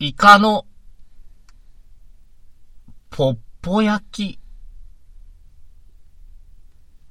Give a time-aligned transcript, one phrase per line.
[0.00, 0.64] イカの、
[3.10, 4.38] ポッポ焼き。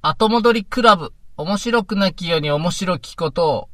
[0.01, 1.11] 後戻りクラブ。
[1.35, 3.69] 面白くなきように面白きことを。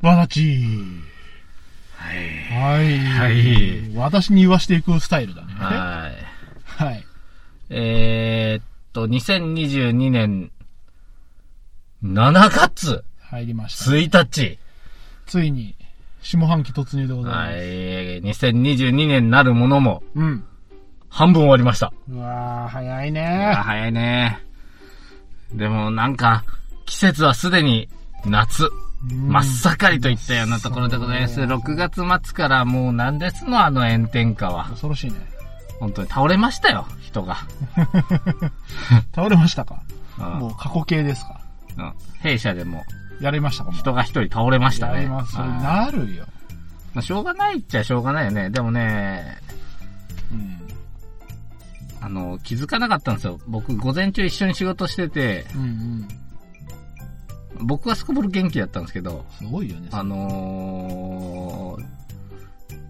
[0.00, 0.58] わだち。
[1.94, 2.18] はい。
[2.48, 2.98] はい。
[2.98, 5.54] はい私に言わしていくスタイルだね。
[5.54, 6.84] はい。
[6.84, 7.04] はい。
[7.70, 10.50] えー、っと、2022年
[12.02, 13.90] 7月入りました。
[13.90, 14.58] 1日。
[15.26, 15.74] ついに、
[16.22, 17.50] 下半期突入でございます。
[17.50, 17.56] はい。
[18.22, 20.44] 2022年になるものもうん。
[21.10, 21.92] 半分終わりました。
[22.10, 24.38] うわー、早いね早いね。
[25.52, 26.44] でもなんか、
[26.86, 27.88] 季節はすでに
[28.24, 28.64] 夏。
[28.64, 31.36] うん真っ盛りといったようなところでございます。
[31.36, 34.64] そう6月末からもう何ですのあの炎天下は。
[34.70, 35.16] 恐ろしいね。
[35.78, 37.36] 本当に倒れましたよ、人が。
[39.14, 39.80] 倒れましたか？
[40.18, 41.40] うんもう過去形ですか？
[41.78, 42.84] うん弊社でも
[43.20, 44.94] やりましたかもう人が一人倒れましたね。
[44.94, 45.32] やります。
[45.32, 46.26] それはいなるよ。
[46.94, 48.50] まあ、しょうがないっちゃしょうがないよね。
[48.50, 49.38] でもね、
[50.32, 50.58] うん。
[52.00, 53.40] あの、気づかなかったんですよ。
[53.46, 56.08] 僕、午前中一緒に仕事してて、うんうん。
[57.66, 59.88] 僕はすこぶる元気だったんですけど、すごいよね。
[59.90, 61.84] あのー、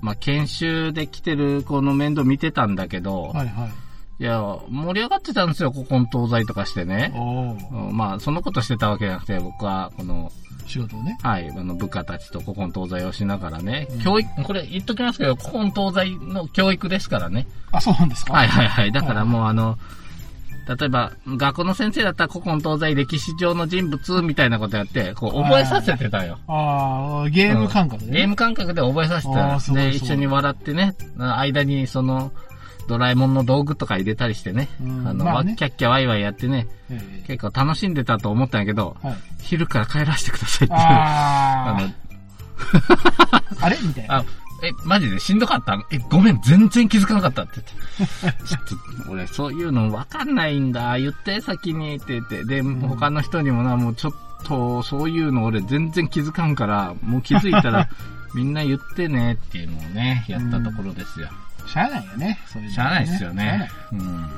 [0.00, 3.70] まあ、研修で来てる子の面倒見てたんだけど、はいはい。
[4.20, 7.12] いや、盛り上がってたんですよ、古今東西とかしてね。
[7.92, 10.32] まあ、そのことしてたわけじゃなくて、僕は、この、
[10.66, 11.16] 仕事をね。
[11.22, 17.46] はい、あの、部下たちと古今東西をしながらね、うん教育、これ言っときますけど、古今東西の教育ですからね。
[17.72, 18.34] あ、そうなんですか？
[18.34, 18.92] はいはいはい。
[18.92, 19.78] だからもうあの、
[20.78, 26.38] 例えば、学校の先生だったら古今東西歴史上の人物みたいなことやって、こう、覚えさせてたよ。
[26.46, 28.18] ああ、ゲーム感覚でね。
[28.18, 32.32] ゲーム感覚で覚えさせてたで、一緒に笑ってね、間にその、
[32.88, 39.14] ドラえもんの道具とか入れたりしてね、うんあの、まあねわキャッキャワイワイやってね、ええ結構楽しんでたと思ったんやけど、はい。
[39.42, 40.80] 昼から帰らせてくださいっていう。
[40.80, 43.78] あ あの、あ、 あれ？
[43.82, 44.16] みたいな。
[44.16, 44.24] あ、
[44.64, 45.78] え、マジでしんどかった？
[45.92, 47.60] え、ごめん、全然気づかなかったって
[47.98, 48.42] 言って。
[48.48, 50.98] ちょっと、俺、そういうのわかんないんだ。
[50.98, 52.44] 言って、先にって言って。
[52.44, 54.12] で、他の人にもな、もうちょっ
[54.44, 57.88] と、そういうの俺全然気づかんから、もう気づいたら、
[58.34, 61.28] みんな言ってねっていうのをね、やったところですよ。
[61.68, 62.38] しゃあないよね。
[62.46, 63.70] そういうのしゃあないですよね。
[63.92, 64.28] うん。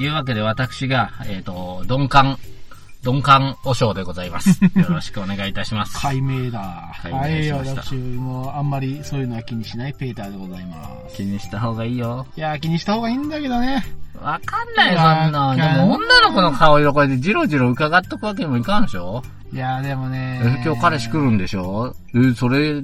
[0.00, 2.38] いうわけで私が、えっ、と、鈍感、
[3.04, 4.62] 鈍感和尚でございます。
[4.78, 5.98] よろしくお願いいたします。
[6.00, 6.92] 解明だ。
[7.02, 11.16] 解明はい、しました私もあんまりそういうのは気にしないペーターでございます。
[11.16, 12.26] 気にした方がいいよ。
[12.36, 13.84] いや、気にした方がいいんだけどね。
[14.22, 15.56] わかんないよ、そんな。
[15.56, 19.22] でも女の子の顔色こうやってジロジロ伺っとくわけにもいかんでしょ？
[19.52, 20.40] いや、でもね。
[20.44, 21.94] え、今日彼氏来るんでしょ？
[22.14, 22.80] え、それ、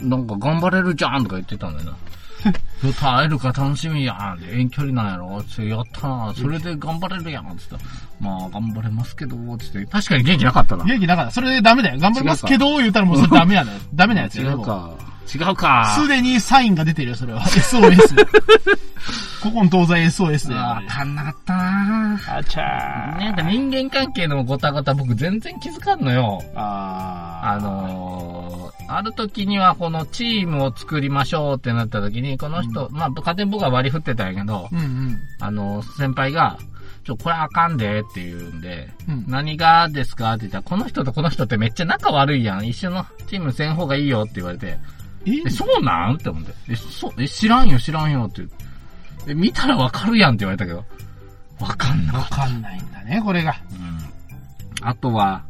[0.00, 1.96] なんか頑張れるじゃんとか言ってたんだよな。
[3.00, 4.38] 会えるか楽しみやん。
[4.44, 6.32] 遠距離なんやろつってやったな。
[6.34, 7.56] それで頑張れるやん。
[7.58, 7.84] つって。
[8.20, 9.84] まあ、頑張れますけど、つって。
[9.86, 10.84] 確かに元気なかったな。
[10.84, 11.30] 元気なかった。
[11.32, 11.98] それでダメだよ。
[11.98, 13.72] 頑張りますけど、言ったらもうそれダメやね。
[13.94, 14.50] ダメなやつよ。
[14.50, 14.90] 違うか。
[15.32, 15.94] 違うか。
[16.00, 17.40] すでにサインが出てるよ、それは。
[17.42, 18.26] SOS。
[19.42, 20.54] 古今東西 SOS で。
[20.54, 23.18] わかんなかったなあちゃー。
[23.18, 26.42] なんか人間関係のごたごた僕全然気づかんのよ。
[26.54, 27.48] あー。
[27.50, 35.18] あのー、ある時にはこのチームを作りましょうってなった時に、この人、まあ、勝手に僕は割り振ってたんやけど、うんうん。
[35.40, 36.58] あの、先輩が、
[37.04, 42.66] ちょ、これあかんでって言うんで、うん何がですかって言ったら、この人とこの人ってめっちゃ仲悪いやん。
[42.66, 44.78] 一緒のチームせん方がいいよって言われて、
[45.28, 46.14] ええ、そうなん？
[46.14, 46.52] って思って。
[46.68, 48.46] え、そ、え、知らんよ知らんよって。
[49.26, 50.84] え、見たらわかるやんって言われたけど、
[51.60, 52.24] わかんなかわ。
[52.24, 53.56] かんないんだね、これが。
[53.72, 54.86] うん。
[54.86, 55.42] あとは、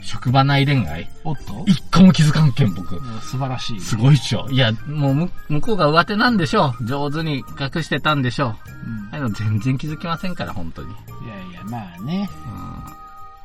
[0.00, 1.64] 職場内恋愛おっと？
[1.66, 2.96] 一個も気づかんけん、僕。
[2.96, 3.80] うん素晴らしい。
[3.80, 4.46] すごいっしょ。
[4.50, 6.86] いや、もうむ、向こうが上手なんでしょう。
[6.86, 8.48] 上手に隠してたんでしょう。
[8.48, 10.90] うんああいうの全然気づきませんから、本当に。
[10.90, 10.92] い
[11.28, 12.28] やいや、まあね。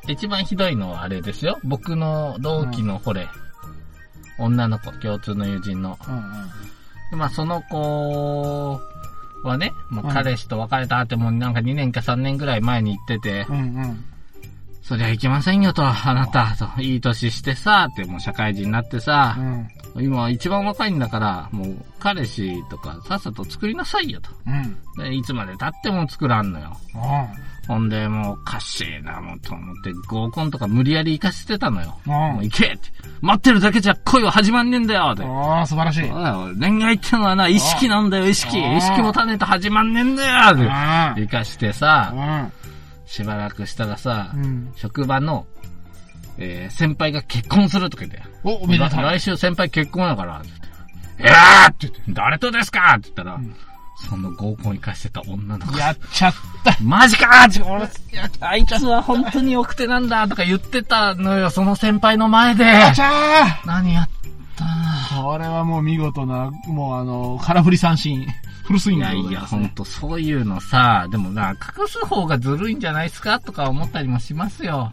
[0.04, 0.12] うん。
[0.12, 1.58] 一番ひどいのはあれですよ。
[1.64, 3.28] 僕の同期のほれ、
[4.38, 5.98] 女の子、共通の友人の。
[6.08, 6.22] うんうん。
[7.10, 8.80] でまあ、その子
[9.42, 14.04] はね、まあ、うん彼氏と別れたってもうなんか2年か3年ぐらい前に言ってて、うんうん。
[14.82, 19.36] そりゃいけませんよと、あなた、と、いい年してさ、ってもう社会人になってさ、
[19.96, 20.04] うん。
[20.04, 24.30] 今一番若いんだから、もう彼氏とかさっさと作りなさいよと。
[24.46, 25.04] うん。
[25.04, 26.76] でいつまで経っても作らんのよ。
[26.94, 31.96] うほんで、もう、おかしいな、もう、と思って、合コンとか無理やり行かせてたのよ。
[32.06, 32.08] ん。
[32.08, 32.90] もう行けって。
[33.20, 35.22] 待ってるだけじゃ恋は始まんねえんだよって。
[35.24, 36.58] ああ、素晴らしい。
[36.58, 38.58] 恋愛ってのはな、意識なんだよ、意識。
[38.58, 40.68] 意識持たねえと始まんねえんだよって。
[40.68, 42.48] あ行かしてさ、あ。
[43.12, 44.72] しばらくしたらさう、ん。
[44.74, 45.46] 職場の、
[46.38, 48.22] えー、先輩が結婚するとか言って。
[48.42, 49.02] お、おめでとう。
[49.02, 50.66] 来週先輩結婚やから、って言って。
[51.18, 52.94] えーって言って、誰とですか？
[52.96, 53.54] って言ったら、ん
[54.08, 55.78] その合コン行かしてた女の子。
[55.78, 56.74] やっちゃった。
[56.82, 57.86] マジかー俺、
[58.40, 62.64] あいつは本当に奥手なんだとか言ってたのよ、その先輩の前で。
[62.64, 64.08] あちゃー何やっ
[64.56, 64.64] た？
[65.22, 68.26] これはもう見事な、もうあの、空振り三振、
[68.62, 69.60] フルスイングでいやいや、いますね。
[69.60, 74.92] ほんと、そういうのさ、でもな、隠す方がずるいんじゃないですかとか思ったりもしますよ。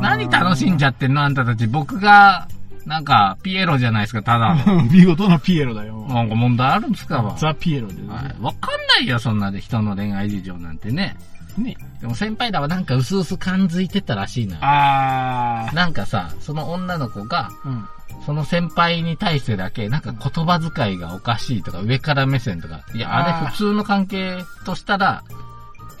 [0.00, 1.66] 何楽しんじゃってんのあんたたち。
[1.66, 2.48] 僕が、
[2.84, 4.82] なんか、ピエロじゃないですか、ただの。
[4.90, 6.06] 見事なピエロだよ。
[6.08, 7.36] なんか問題あるんですかわ。
[7.38, 8.08] ザ・ピエロでね。
[8.08, 11.16] はいわかんないよ、そんなで人の恋愛事情なんてね。
[11.58, 11.76] ね。
[12.00, 14.60] でも先輩らはなんか薄々感づいてたらしいのよ。
[14.62, 17.68] あなんかさ、その女の子が、ー。
[17.68, 17.88] うん。
[18.24, 22.84] その先輩に対してだけ、なんか言葉遣いがおかしいとか、上から目線とか。
[22.94, 25.22] いや、あれ普通の関係としたら、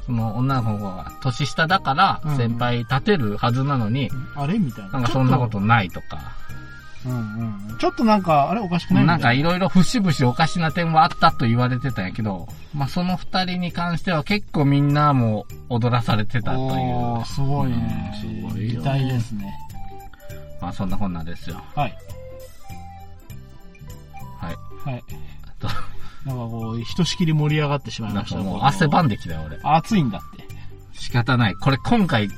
[0.04, 4.92] その女の子が年下だからうん、先輩立てるはずなのに、あれみたいな。
[4.92, 6.36] なんかそんなことないとか。
[7.02, 7.10] ちょっと。
[7.10, 7.78] うんうん。
[7.78, 17.24] ちょっとなんか、あれおかしくないなんかいいろいろ節々おかしな点はあったと言われてたんやけど、まあその二人に関しては結構みんなも踊らされてたという。
[17.26, 18.12] すごいね。
[18.22, 19.54] うんすごいよ期待ですね。
[20.60, 21.62] まあそんなこんなですよ。
[21.74, 21.96] はい。
[24.38, 24.56] はい。
[24.90, 25.04] はい。
[25.58, 25.68] と
[26.24, 28.36] なんかこう、ひとしきり盛り上がってしまいました。
[28.36, 29.58] なんかもうこ汗ばんできたよ俺。
[29.62, 30.44] 暑いんだって。
[30.92, 31.54] 仕方ない。
[31.54, 32.28] これ今回、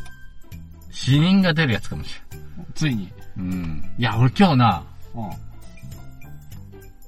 [0.91, 2.21] 死人が出るやつかもし
[2.75, 3.13] ついに。
[3.37, 3.85] うん。
[3.99, 4.85] いや、俺今日な、
[5.15, 5.23] う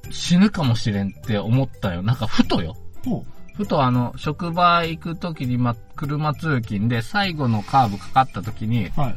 [0.08, 0.12] ん。
[0.12, 2.02] 死ぬかもしれんって思ったよ。
[2.02, 2.76] なんかふとよ。
[3.04, 3.24] ほ
[3.54, 9.00] ふとあの、職場行くときに、ま、車通勤で最後のカーブかかったときに、う。
[9.00, 9.16] はい。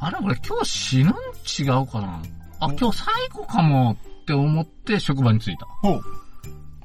[0.00, 2.20] あれ俺今日死ぬん違うかな
[2.58, 5.66] あ、今日最後かもって思って職場に着いた。
[5.66, 6.02] ほう。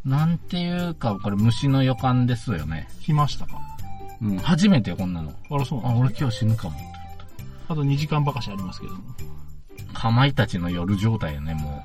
[0.06, 2.88] なんていうか、これ虫の予感ですよね。
[3.02, 3.60] 来ましたか？
[4.22, 5.32] うん、初めてよ、こんなの。
[5.50, 6.97] あら、そうなあ、の俺今日死ぬかもって。
[7.68, 9.02] あと2時間ばかしありますけども。
[9.94, 11.84] かまいたちの夜状態よね、も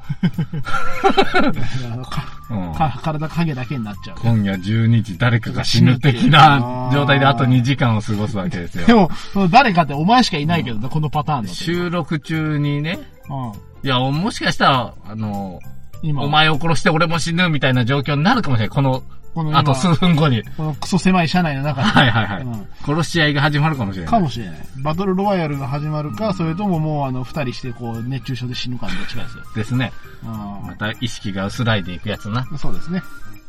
[2.05, 2.55] かう。
[2.55, 2.75] うん。
[2.75, 4.17] か体影だけになっちゃう。
[4.21, 8.87] 今夜12時誰かが死ぬ的な状態であと2時間を過ごすわけですよ。
[8.87, 11.55] でも、その誰かってお前しかいないけどね、このパターンだと。
[11.55, 12.99] 収録中にね、
[13.31, 13.53] うん。
[13.85, 15.59] いや、もしかしたら、あの、
[16.03, 18.75] 今、お前を殺して俺も死ぬみたいな状況になるかもしれない。
[18.75, 19.03] この、
[19.35, 20.43] この今あと数分後に。
[20.57, 21.89] このクソ狭い車内の中で。
[21.89, 22.43] はいはいはい。
[22.43, 24.11] うん殺し合いが始まるかもしれない。
[24.11, 24.57] かもしれない。
[24.83, 29.45] バトルロワイヤルが始まるか、それとももうあの、二人してこう、熱中症で死ぬかのどっちかですよ。
[29.55, 29.93] ですね。
[30.23, 32.41] うまた意識が薄らいでいくやつな。
[32.41, 32.59] ん。
[32.59, 33.03] そうですね。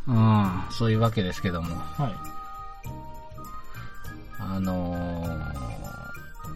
[0.08, 0.64] うん。
[0.70, 1.76] そういうわけですけども。
[1.76, 2.34] はい。
[4.40, 5.13] あのー、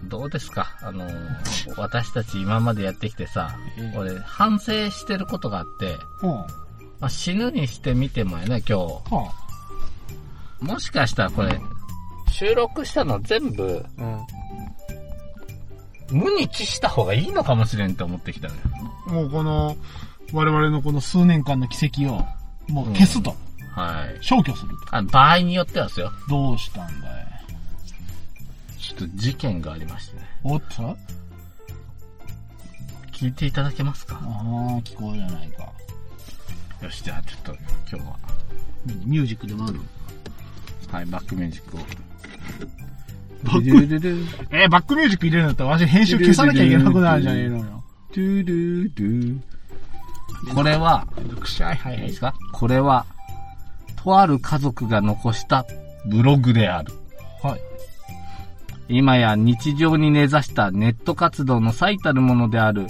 [0.08, 0.78] どうですか？
[0.82, 6.30] あのー、私たち今までやってきてさえ、え俺反省してることがあって、うん。
[6.30, 6.46] ま
[7.02, 9.02] あ、死ぬにしてみてもやね、今は
[10.60, 10.66] 日。
[10.66, 11.60] もしかしたらこれ、
[12.32, 13.86] 収録したの全部。
[16.10, 18.62] 無に帰した方がいいのかもしれんって思ってきたのよ。
[19.08, 19.76] もうこの、
[20.34, 22.26] 我々のこの数年間の奇跡を、
[22.70, 23.36] もう消すと。
[23.76, 24.18] はい。
[24.24, 24.96] 消去すると。
[24.96, 26.12] あ場合によってはですよ。
[26.30, 27.27] どうしたんだい
[28.88, 30.24] ちょっと事件がありましてね。
[30.44, 30.92] おっと？
[30.92, 30.96] あ
[33.12, 34.18] 聞いていただけますか？
[34.24, 35.70] あ、聞こえじゃないか。
[36.82, 37.54] よし、じゃあちょっと
[37.92, 38.18] 今日は、
[39.06, 39.80] ミュージックでもある
[40.92, 41.80] はい、バックミュージックを。
[43.44, 44.56] バック？
[44.56, 47.84] えーバックミュージック入れるんだったらわし編集消さなきゃいけなくなるじゃねえのよ。
[48.16, 49.42] ドゥルル
[50.54, 51.76] これは、めんどくしゃい。
[51.76, 52.22] はいいいです。
[52.22, 53.06] かこれは、
[53.96, 55.66] とある家族が残した
[56.06, 56.94] ブログである。
[57.44, 57.62] はい。
[58.90, 62.88] 今や日常に根ざしたネット活動の最たるものである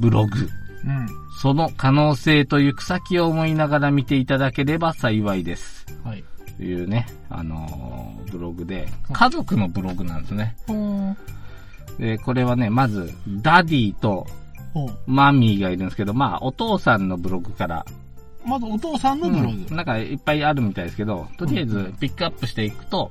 [0.00, 0.48] ブログ。
[0.84, 1.08] うん。
[1.40, 5.86] その可能性と行く先を思いながら見ていただければ幸いです。
[6.04, 6.24] はい。
[6.56, 10.56] というね、あのーブログで、家族のブログなんですね。
[11.98, 14.26] で、これはね、まず、ダディと。
[15.06, 17.86] マミーがいるんですけど、まあ、お父さんのブログから、
[18.46, 19.48] まずお父さんのブログ。
[19.48, 23.10] うんなんかいっぱいあるみたいですけど、とりあえずピックアップしていくと、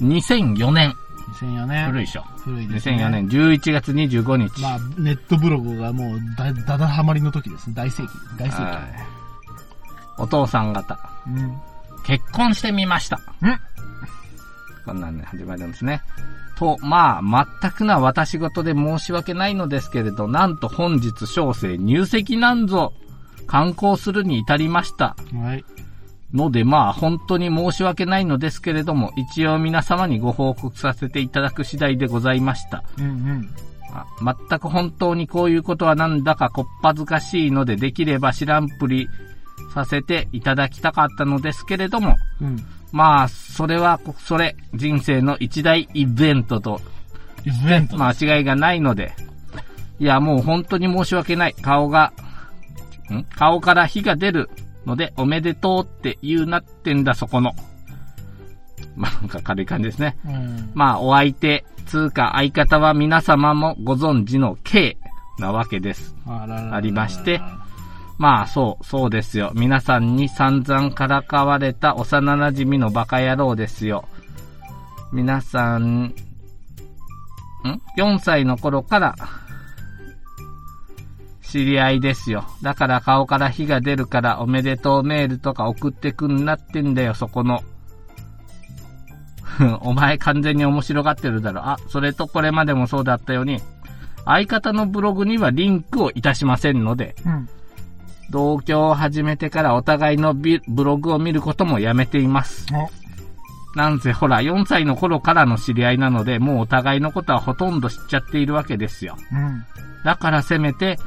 [0.00, 0.08] うん。
[0.08, 0.92] 2004年、
[1.40, 1.86] 2004年。
[1.86, 2.22] 古いでしょ。
[2.38, 2.96] 古いですね。
[2.96, 3.10] 2004。
[3.10, 4.62] 年11月25日。
[4.62, 7.74] まあ、ネットブログがもうだ、だだはまりの時ですね。
[7.76, 8.08] 大盛期。
[8.38, 8.82] 大盛はい
[10.18, 10.94] お父さん方、
[11.26, 11.30] 期。
[11.30, 11.56] うん。
[12.04, 13.20] 結婚してみました。
[13.42, 13.58] うん
[14.86, 16.00] こんなんね、始まるんですね。
[16.56, 22.92] と、まあ、全くな私事で申し訳ないのですけれど、なんと本日小生入籍なんぞ、
[23.46, 25.16] 観光するに至りました。
[25.34, 25.64] はい。
[26.32, 32.82] ので、まあ、本当に申し訳ないのですけれども、一応皆様にご報告させていただく次第でございました。
[32.98, 33.50] うんうん。
[33.92, 34.04] あ
[34.48, 39.08] 全く本当にこういうことはなんだかこっぱずかしいので、できれば知らんぷり
[39.72, 42.64] させていただきたかったのですけれども、うん。
[42.92, 46.80] まあ、それは、それ、人生の一大イベントと、
[47.44, 47.96] イベント。
[47.96, 49.12] 間違いがないので、
[49.98, 51.54] いや、もう本当に申し訳ない。
[51.54, 52.12] 顔が、
[53.14, 53.24] ん？
[53.36, 54.50] 顔から火が出る
[54.84, 57.52] ので、おめでとうって言うなってんだ、そこの。
[58.94, 60.16] まあ、なんか軽い感じですね。
[60.24, 60.70] うん。
[60.74, 64.96] まあ、お相手、つうか相方は皆様もご存知の K
[65.38, 66.14] なわけです。
[66.26, 67.40] あららららありまして
[68.18, 69.52] まあ、そう、そうですよ。
[69.54, 74.08] 皆さんに散々からかわれた幼馴染のバカ野郎ですよ。
[75.12, 76.14] 皆さん、ん
[77.98, 79.14] ?4 歳の頃から、
[81.48, 82.44] 知り合いですよ。
[82.62, 87.62] だから顔から火が出るからおめでとうメールとか送ってくんなってんだよ、そこの。
[89.80, 91.66] お前完全に面白がってるだろ。
[91.66, 93.60] あ、それとこれまでもそうだったように、
[94.24, 97.48] 相方のブログにはリンクをいたしませんので、うん。
[98.30, 102.66] 同居を始めてからお互いのビブログを見ることもやめています。
[102.74, 109.16] お、なんせほら、4歳の頃からの知り合いなので、もうお互いのことはほとんど知っちゃっているわけですよ。
[109.32, 109.64] うん。
[110.04, 110.98] だからせめて、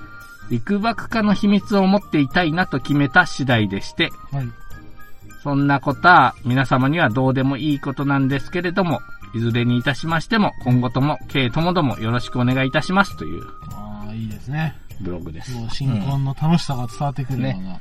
[0.50, 4.48] 陸爆化の秘密を持っていたいなと決めた次第でして、はい。
[5.44, 9.00] そんなことは皆様にはどうでもいいことなんですけれども、
[9.34, 14.76] いずれにいたしましても、今後とも、K ともどもよろしくお願いいたしますというああ、いいですね。
[15.00, 15.54] ブログです。
[15.72, 17.80] 新婚の楽しさが伝わってくるような。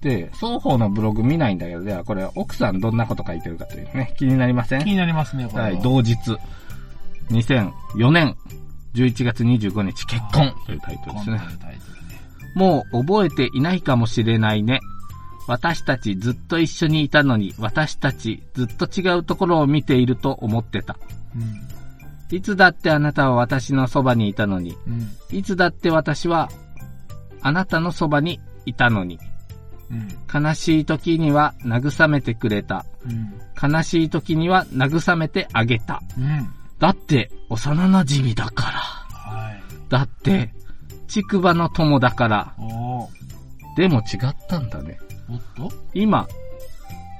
[0.00, 4.84] で、双方のブログ見ないんだけど、ではこれ奥さんどんなこと書いてるかというね、気になりません？
[4.84, 5.64] 気になりますね、これは。
[5.68, 6.16] はい、同日、
[7.30, 8.36] 2004年
[8.94, 11.40] 11月25日結婚というタイトルですね。
[12.54, 14.80] もう覚えていないかもしれないね。
[15.46, 20.98] 私たちずっと一緒にいたのに、私たちずっと違うところを見ていると思ってた。
[21.34, 22.36] うん。
[22.36, 25.36] いつだってあなたは私のそばにいたのに、うん。
[25.36, 26.50] いつだって私は
[27.40, 29.18] あなたのそばにいたのに、
[29.90, 30.42] うん。
[30.44, 32.84] 悲しい時には慰めてくれた。
[33.06, 33.72] うん。
[33.72, 36.02] 悲しい時には慰めてあげた。
[36.18, 36.50] うん。
[36.78, 38.78] だって、幼馴染だから。
[38.78, 39.62] はい。
[39.88, 40.52] だって、
[41.08, 42.54] ちくばの友だから。
[43.76, 44.98] でも違ったんだね。
[45.28, 45.72] おっと？
[45.94, 46.26] 今、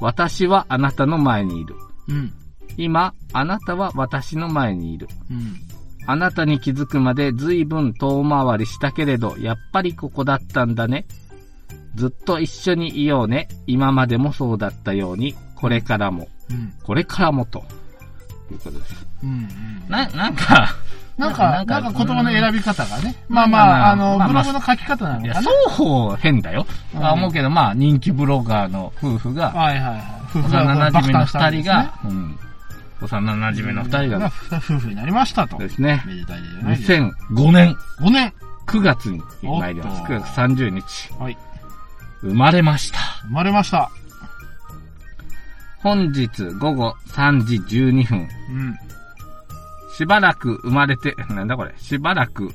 [0.01, 1.75] 私はあなたの前にいる。
[2.09, 2.33] うん。
[2.77, 5.09] 今、あなたは私の前にいる。
[5.31, 5.57] うん。
[6.07, 11.07] あなたに気づくまで随分遠回りしたけれど、やっぱりここだったんだね。
[11.97, 13.49] ずっと一緒にいようね。
[13.67, 16.73] 今までもそうだったように、これからも、うん。
[16.83, 17.65] これからもと。
[18.51, 19.07] いうことです。
[19.23, 19.31] うん。
[19.31, 19.49] うん。
[19.89, 20.75] な、なんか、
[21.19, 23.15] なんか、ななんんかか言葉の選び方がね。
[23.29, 25.41] まあまあまあ、あの、ブログの書き方なのかな。
[25.41, 26.67] 双方変だよ。
[26.95, 30.03] うんあ思うけど、まあ、人気ブロガーの夫婦が、はいはいはい。
[30.31, 32.39] 夫婦幼馴染の二人がが、うん。
[33.01, 35.59] 幼馴染の二人が夫婦になりましたと。
[35.59, 37.05] ですね、めでたいじゃないですか。
[37.35, 38.33] 2005年5年。
[38.69, 40.01] 9月に参ります。
[40.03, 41.13] おっと9月30日。
[41.19, 41.39] はい。
[42.21, 42.99] 生まれました。
[43.23, 43.91] 生まれました。
[45.79, 48.19] 本日午後3時12分。
[48.19, 48.79] うん。
[49.99, 51.75] しばらく生まれて、 なんだこれ？
[51.77, 52.55] しばらく、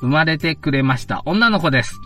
[0.00, 1.22] 生まれてくれました。
[1.24, 1.98] 女の子です。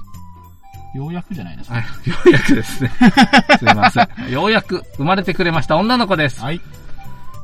[0.95, 1.77] ようやくじゃないですか？
[1.77, 1.85] あよ
[2.27, 2.91] うやくですね。
[3.59, 4.09] すいません。
[4.31, 5.77] ようやく生まれてくれました。
[5.77, 6.41] 女の子です。
[6.41, 6.61] はい。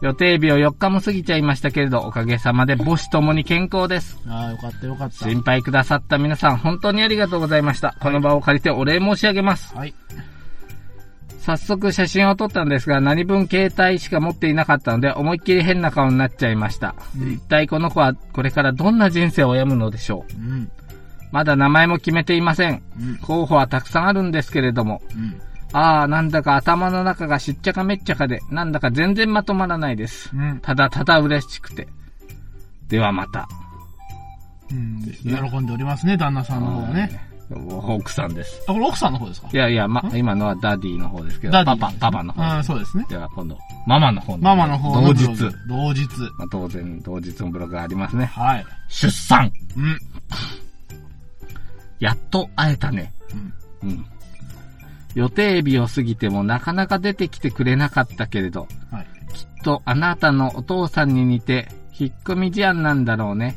[0.00, 4.16] 予定日を4日も過ぎちゃいましたけれど、おかげさまで母子ともに健康です。
[4.28, 5.24] ああ、よかったよかった。
[5.28, 7.96] 心配くださった皆さん、本当にありがとうございました。
[7.98, 9.74] この場を借りてお礼申し上げます。
[9.76, 9.92] はい。
[11.48, 16.94] 早速写真を撮ったんですが、何分携帯しか持っていなかったので、思いっきり変な顔になっちゃいました。
[17.18, 20.38] うん一体この子はこれからどんな人生を歩むのでしょう？
[20.38, 20.70] うん。
[21.32, 22.82] まだ名前も決めていません。
[23.00, 23.16] うん。
[23.16, 25.40] 候補はたくさんあるんですけれども、うん。
[25.72, 30.30] ああ、なんだか頭の中がしっちゃかめっちゃかで、なんだか全然まとまらないです。
[30.34, 30.60] うん。
[30.60, 31.88] ただただ嬉しくて。
[32.88, 33.48] ではまた。
[34.70, 35.00] うん。
[35.24, 37.27] 喜んでおりますね、旦那さんの方はね。
[37.50, 38.62] 奥さんです。
[38.68, 39.48] あ、これ奥さんの方ですか？
[39.52, 42.42] いやいや、ま、ん今のはダディの方ですけど、ダディパパ、パパの方。
[42.42, 43.06] ああ、そうですね。
[43.08, 45.26] では今度、ママの方のママの方の同日。
[45.66, 46.06] 同日。
[46.38, 48.26] まあ、当然、同日のブログがありますね。
[48.26, 48.66] はい。
[48.88, 49.98] 出産うん。
[52.00, 53.12] やっと会えたね。
[53.82, 53.90] うん。
[53.90, 54.06] うん。
[55.14, 59.06] 予定日を過ぎてもなかなか出てきてくれなかったけれど、はい。
[59.32, 63.56] きっとあなたのお父さんに似て、引っ込み思案なんだろうね。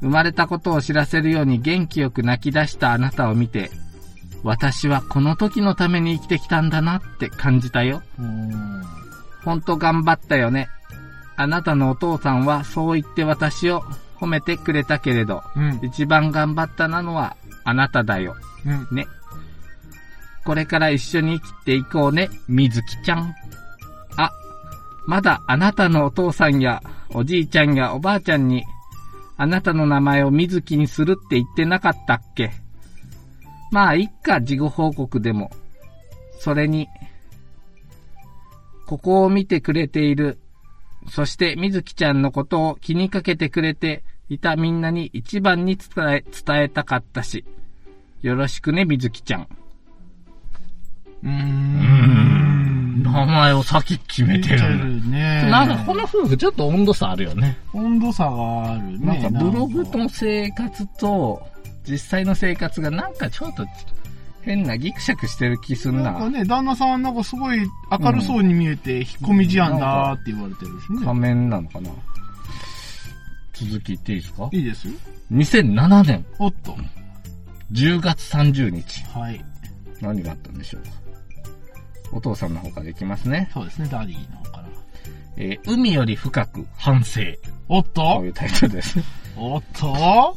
[0.00, 3.70] 生まれたことを知らせるように元気よく泣き出したあなたを見て、
[4.42, 8.02] 私はこの時のために生きてきたんだなって感じたよ。
[9.44, 10.68] ほんと頑張ったよね。
[11.36, 13.82] あなたのお父さんはそう言って私を
[14.18, 15.80] 褒めてくれたけれど、うん。
[15.82, 18.36] 一番頑張ったなのはあなただよ。
[18.66, 18.96] うん。
[18.96, 19.06] ね。
[20.44, 23.34] これから一緒に生きていこうね、みずきちゃん。
[24.16, 24.30] あ、
[25.06, 26.82] まだあなたのお父さんや
[27.14, 28.64] おじいちゃんやおばあちゃんに、
[29.42, 32.50] あなたの名前をみずきにするって言ってなかったっけ？
[33.70, 35.50] まあ、いっか、事後報告でも。
[36.38, 36.88] それに、
[38.84, 40.38] ここを見てくれている、
[41.08, 47.46] そしてみずきちゃんのことを気にかけてくれていたみんなに一番に伝え、伝えたかったし、
[48.20, 49.48] よろしくね、みずきちゃん。
[51.22, 52.19] うーん。
[53.02, 55.08] 名前を先決めてる。
[55.08, 55.48] ね。
[55.50, 57.58] なんかこの夫婦ちょっと温度差あるよね。
[57.72, 59.20] 温度差があるね。
[59.20, 61.42] なんかブログの生活と
[61.88, 63.66] 実際の生活がなんかちょっと
[64.42, 66.12] 変なギクシャクしてる気すんな。
[66.12, 71.04] なんかね、旦那さんはなんかすごい明るそうに見えて、引っ込み思案だって言われてるしね。
[71.04, 71.90] 仮面なのかな
[73.52, 74.48] 続き言っていいですか？
[74.52, 74.94] いいですよ。
[75.32, 76.74] 2007年おっと。
[77.72, 79.04] 10月30日。
[79.16, 79.44] はい。
[80.00, 80.88] 何があったんでしょうか？
[82.12, 83.50] お父さんの方からいきますね。
[83.52, 84.64] そうですね、ダディの方から。
[85.36, 87.20] えー海より深く反省。
[87.68, 88.98] おっとこういうタイトルです。
[89.36, 90.36] おっと？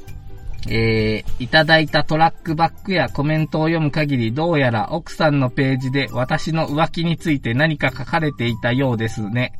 [0.70, 9.52] えー、いただいたトラックバックやコメントを読む限り、どうやら奥さんのページで私の浮気について何か書かれていたようですね。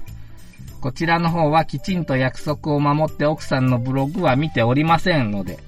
[0.80, 5.60] こちらの方はきちんと約束を守って奥さんのブログは見ておりませんので、うん。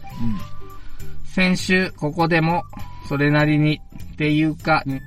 [1.34, 2.64] 先週ここでも
[3.10, 3.82] それなりに
[4.14, 5.02] っていうか、に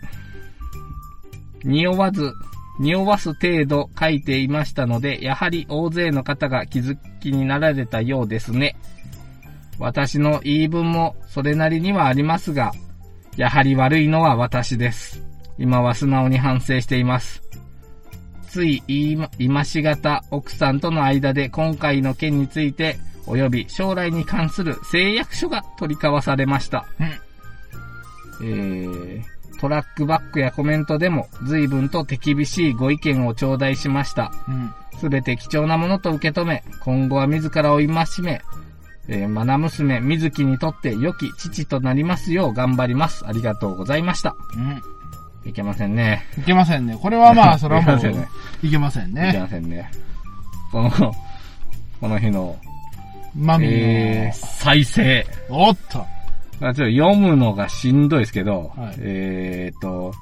[1.65, 2.35] 匂わず、
[2.79, 8.77] 匂わす程度書いていましたので、やはり大勢の方が気づきになられたようですね。
[9.79, 12.73] 私の言い分もそれなりにはありますが、
[13.37, 15.23] やはり悪いのは私です。
[15.59, 17.43] 今は素直に反省しています。
[18.49, 22.97] つい言いま、今しがた奥さんとの間で今回の件について、
[23.27, 26.87] 及び将来に関する誓約書が取り交わされました。
[26.99, 27.07] うん。
[28.41, 29.23] えー、
[29.59, 34.33] トラックバックやコメントでも随分と手厳しいご意見を頂戴しました。
[34.49, 34.73] うん。
[34.99, 37.87] すべて貴重なものと受け止め、今後は自らを戒
[38.21, 38.43] め、
[39.09, 43.27] えー、マナ娘、水木にとって良き父となりますよう頑張ります。
[43.27, 44.37] ありがとうございました。
[44.57, 44.83] うん。
[45.49, 46.27] いけませんね。
[46.39, 46.99] いけませんね。
[47.01, 48.29] これはまあ、 それはもういけませんね、
[48.63, 49.39] いけませんね。
[49.41, 49.91] ませんね。
[50.71, 50.91] この、
[52.01, 52.57] この日の、
[53.35, 55.27] マミーの、えー、再生。
[55.49, 56.05] おっと。
[56.61, 60.13] まあ、ちょっと読むのがしんどいですけど、はいえーと、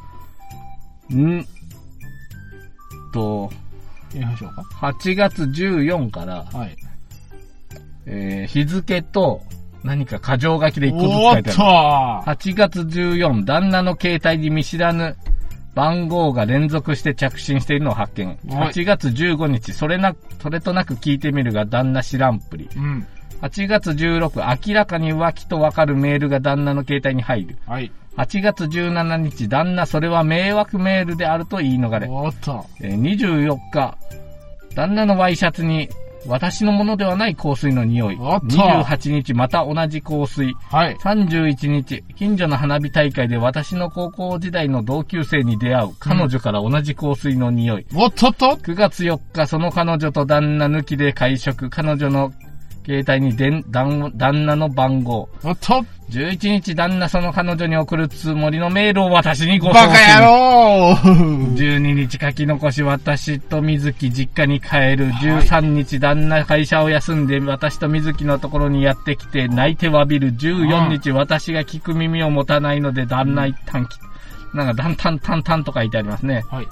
[1.14, 1.46] ん
[3.12, 3.50] と、
[4.14, 4.62] やりましょうか。
[4.80, 6.76] 8月14から、はい。
[8.06, 9.42] えー日付と
[9.82, 12.32] 何か箇条書きで1個ずつ書いてある。
[12.32, 15.16] 8月14、旦那の携帯に見知らぬ
[15.74, 18.26] 番号が連続して着信しているのを発見。
[18.26, 18.36] はい
[18.72, 22.68] 8月15日、それな、それとなく聞いてみるが旦那知らんぷり。
[22.76, 23.06] うん。
[23.42, 27.58] 8月16、明らかに浮気とわかるメールが旦那の携帯に入る。
[27.66, 27.92] はい。
[28.16, 32.08] 8月17日、旦那それは迷惑メールであると言い逃れ。
[32.08, 32.64] おっと。
[32.80, 33.96] えー24日、
[34.74, 35.88] 旦那のワイシャツに
[36.26, 38.16] 私のものではない香水の匂い。
[38.18, 40.54] おっと28日、また同じ香水。
[40.70, 40.96] はい。
[40.96, 47.86] 31日、近所の花火大会で私の高校時代の同級生に出会う彼女から同じ香水の匂い。
[47.94, 51.70] おっとっと9月4日、その彼女と旦那抜きで会食。
[51.70, 52.32] 彼女の
[52.86, 55.28] 携帯にでん旦旦那の番号。
[55.42, 60.20] おっと11日、旦那その彼女に送るつもりのメールを私にご送バカ信。
[60.20, 65.08] 野郎12日書き残し私と水木実家に帰る。
[65.08, 70.32] 13日旦那会社を休んで私と水木のところにやってきて泣いて詫びる。
[70.34, 73.98] 14日私が聞く耳を持たないので旦那一旦き、
[74.54, 76.44] なんかだんたんたんたんと書いてありますね。
[76.48, 76.68] はい。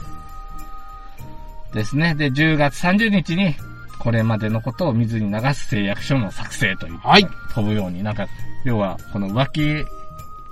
[1.73, 2.15] ですね。
[2.15, 3.57] で、10月30日に
[4.05, 6.99] これまでのことを水に流す誓約書の作成という。
[6.99, 7.27] はい。
[7.55, 8.29] 飛ぶように、なんか、
[8.65, 9.87] 要はこの浮気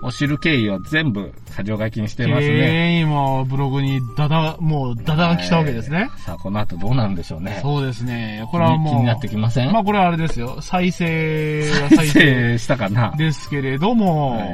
[0.03, 2.47] を知る経緯を全部箇条書きにしてますね。
[2.49, 6.09] 綺麗にもうブログにダダ、もうダダが来たわけですね。
[6.11, 7.59] えーさあ、この後どうなるんでしょうね。
[7.63, 8.45] そうですね。
[8.51, 8.95] これはもう。
[8.95, 9.71] 気になってきません？
[9.73, 10.61] まあこれはあれですよ。
[10.63, 12.21] 再生が再再生
[12.57, 13.15] 生したかな？
[13.17, 14.49] ですけれども、はい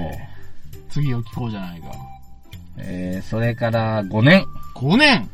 [0.90, 1.86] 次を聞こうじゃないか。
[2.78, 4.44] えー、それから5年。
[4.74, 5.28] 5年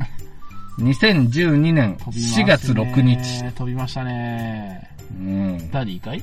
[0.78, 3.52] 2012年飛びますね4月6日。。
[3.52, 4.90] 飛びましたね。
[5.12, 5.70] うん。
[5.70, 6.22] ダディかい？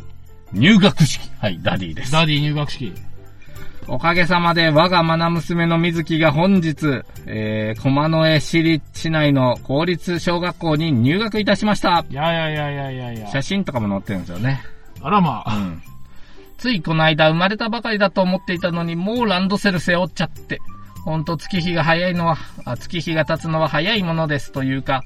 [0.53, 1.29] 入学式。
[1.39, 2.11] はい、ダディです。
[2.11, 2.93] ダディ入学式。
[3.87, 12.05] おかげさまで我が愛娘の水木が本日、えー、駒の江市立市内の公立小学校に入学いたしました。
[12.09, 13.27] いやいやいやいやいやいや。
[13.29, 14.61] 写真とかも載ってるんですよね。
[15.01, 15.55] あらまあ。
[15.55, 15.81] うん。
[16.57, 20.61] ついこの間生まれたばかりだと思っていたのに、もうランドセル背負っちゃって。
[21.03, 25.03] ほんと月日が早いのは、あ月日が経つのは早いものですというか、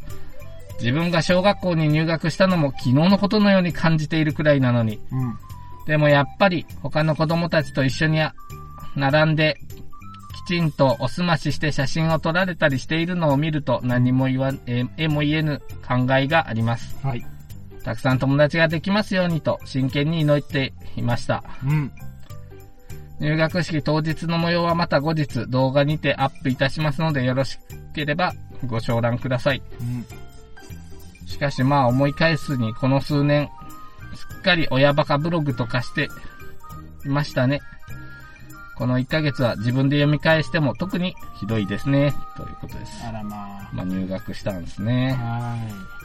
[0.79, 4.99] 自分が小学校に入学したのも昨日のことのように感じているくらいなのに。
[5.11, 5.37] うん。
[5.87, 8.33] でもやっぱり他の子供たちと一緒にあ
[8.95, 9.57] 並んで、
[10.45, 16.97] きちんとおすましして写真を撮られたりしているのを見ると何も言わ、ええも言えぬ考えがあります。
[17.05, 17.25] はい。
[17.83, 21.43] たくさん友達ができますようにと真剣に祈っていました。
[21.63, 21.91] うん。
[23.19, 27.57] 入学式当日の模様はまた後日動画にてアップいたしますのでよろし
[27.93, 28.33] ければ
[28.65, 29.61] ご承覧ください。
[29.79, 30.05] うん。
[31.27, 33.49] しかしまあ思い返すにこの数年、
[34.15, 36.09] すっかり親バカブログとかして
[37.05, 37.61] いましたね。
[38.77, 42.13] この1ヶ月は自分で読み返しても特にひどいですね。
[42.35, 43.05] ということです。
[43.07, 43.29] あらま
[43.73, 44.85] まあ入学したんですあ。
[44.85, 45.11] ね。
[45.13, 45.55] は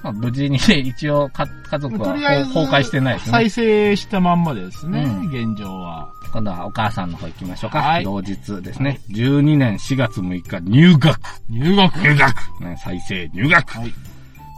[0.04, 1.80] まあ無事に一応か家い。
[1.80, 3.50] 族は崩壊してないですね再。
[3.50, 6.09] 生したまんまですね、うん現状は。
[6.33, 7.80] 今度はお母さんの方行きましょうか。
[7.83, 9.00] はい同日ですね。
[9.11, 11.18] 12年4月6日入学。
[11.48, 13.92] 入学入学、ね、再生入学、はい。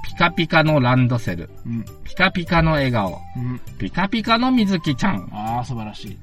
[0.05, 1.49] ピカピカのランドセル。
[1.65, 1.85] うん。
[2.05, 3.19] ピカピカの笑顔。
[3.37, 3.61] うん。
[3.79, 5.29] ピカピカの水木ちゃん。
[5.33, 6.19] ああ、素晴らしい。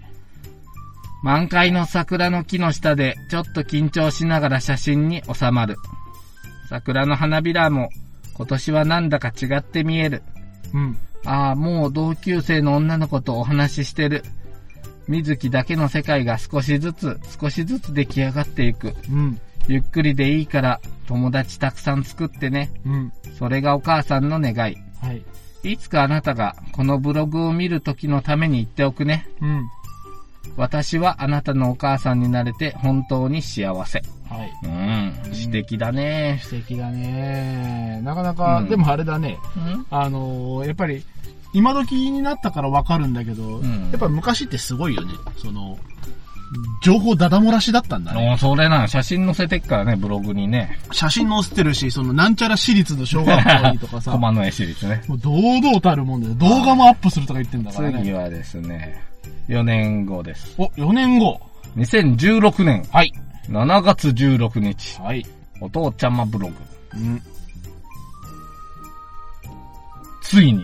[1.21, 5.75] 満開の桜の木の下でちょっと緊張しながら写真に収まる。
[6.69, 7.89] 桜の花びらも
[8.35, 10.23] 今年はなんだか違って見える。
[10.73, 10.97] うん。
[11.25, 14.23] ああ、もう同級生の女の子とお話ししてる。
[15.07, 18.93] 水木だけの世界が少しずつ少しずつ出来上がっていく。
[19.09, 19.39] うん。
[19.67, 22.71] ゆっくりでいいから友達たくさん作ってね。
[22.85, 23.11] うん。
[23.37, 24.55] それがお母さんの願い。
[24.55, 25.23] はい。
[25.63, 29.27] いつかあなたがこのブログを見る時のために言っておくね。
[29.41, 29.69] うん。
[30.57, 34.01] 私はあなたのお母さんになれて本当に幸せ。
[34.29, 34.51] はい。
[35.27, 36.39] うん、詩的だね。
[36.43, 38.01] 素敵だね。
[38.03, 39.37] なかなか、うんでもあれだね。
[39.55, 39.85] うん？
[39.89, 41.03] あのーやっぱり、
[41.53, 45.13] 今時になったからわかるんだけど、んやっぱ昔ってすごいよね。
[45.37, 45.77] その、
[46.83, 48.31] 情報ダダ漏らしだったんだね。
[48.33, 50.77] おそれな、写真載せてっからね、ブログにね。
[50.91, 55.01] 写真載せてるし、そのなんちゃら私立の小学校にとかさ、も 駒の絵私立ね。
[55.09, 57.99] う堂々たるもんで、動画もアップするとか言ってんだからね。
[57.99, 59.01] 次はですね、
[59.47, 60.55] 4年後です。
[60.57, 61.39] お、4年後。
[61.77, 63.13] 2016年はい。
[63.49, 65.25] 7月16日、はい。
[65.61, 66.53] お父ちゃまブログ。
[66.95, 67.21] うん。
[70.21, 70.63] ついに、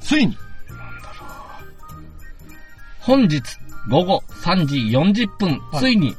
[0.00, 0.36] ついに、
[3.00, 3.42] 本日
[3.88, 6.16] 午後3時40分、はいついに、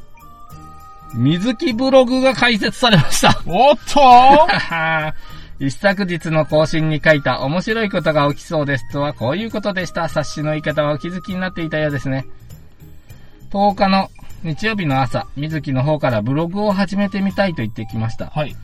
[1.14, 3.42] 水木ブログが開設されました。
[3.46, 4.00] おっと
[5.60, 10.06] 一昨日の更新に書いた面白いことが起きそうですとはこういうことでした。
[10.06, 12.26] 察しの言い方はお気づきになっていたようですね。
[13.52, 14.10] 10日の
[14.44, 18.28] 日曜日の朝、水木の方からブログを始めてみたいと言ってきました。
[18.28, 18.56] はい。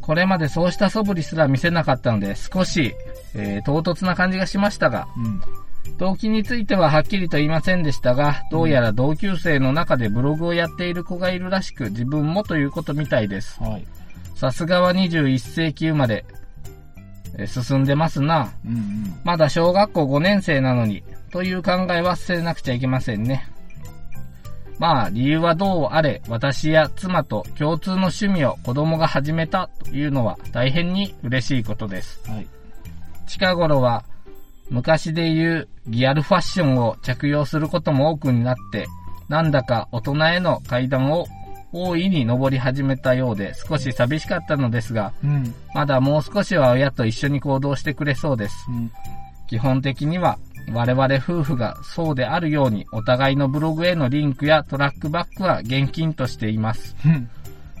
[0.00, 2.94] これまでそうした素振りすら見せなかったので少し、
[3.34, 5.42] えー唐突な感じがしましたが、うん。
[5.98, 13.60] 動機についてははっきりと言いませんでしたが、どうやら同級生の中でブログをやっている子がいるらしく、自分もということみたいです。
[13.62, 13.86] はい。
[14.40, 16.24] さすがは21世紀生まれ、
[17.36, 18.50] えー進んでますな。
[18.64, 19.20] うんうん。
[19.22, 23.46] まだ小学校5年生なのに、という考えは捨てなくちゃいけませんね。
[24.78, 32.22] まあ、理由はどうあれ、私や妻と共通の趣味を子供が始めたというのは大変に嬉しいことです。
[32.26, 32.46] はい。
[33.26, 34.04] 近頃は、
[34.70, 38.86] 昔で言うギャルファッションを着用することも多くになって、
[39.28, 41.26] なんだか大人への階段を
[41.72, 45.54] 大いに登り始めたようで少し寂しかったのですが、うん。
[45.74, 48.56] まだもう少しは親と一緒に行動してくれそうです。
[48.68, 48.90] うん。
[49.46, 50.38] 基本的には
[50.72, 56.96] 我々夫婦がそうであるようにお互いのブログへのリンクやトラックバックは現金としています。
[57.04, 57.30] うん。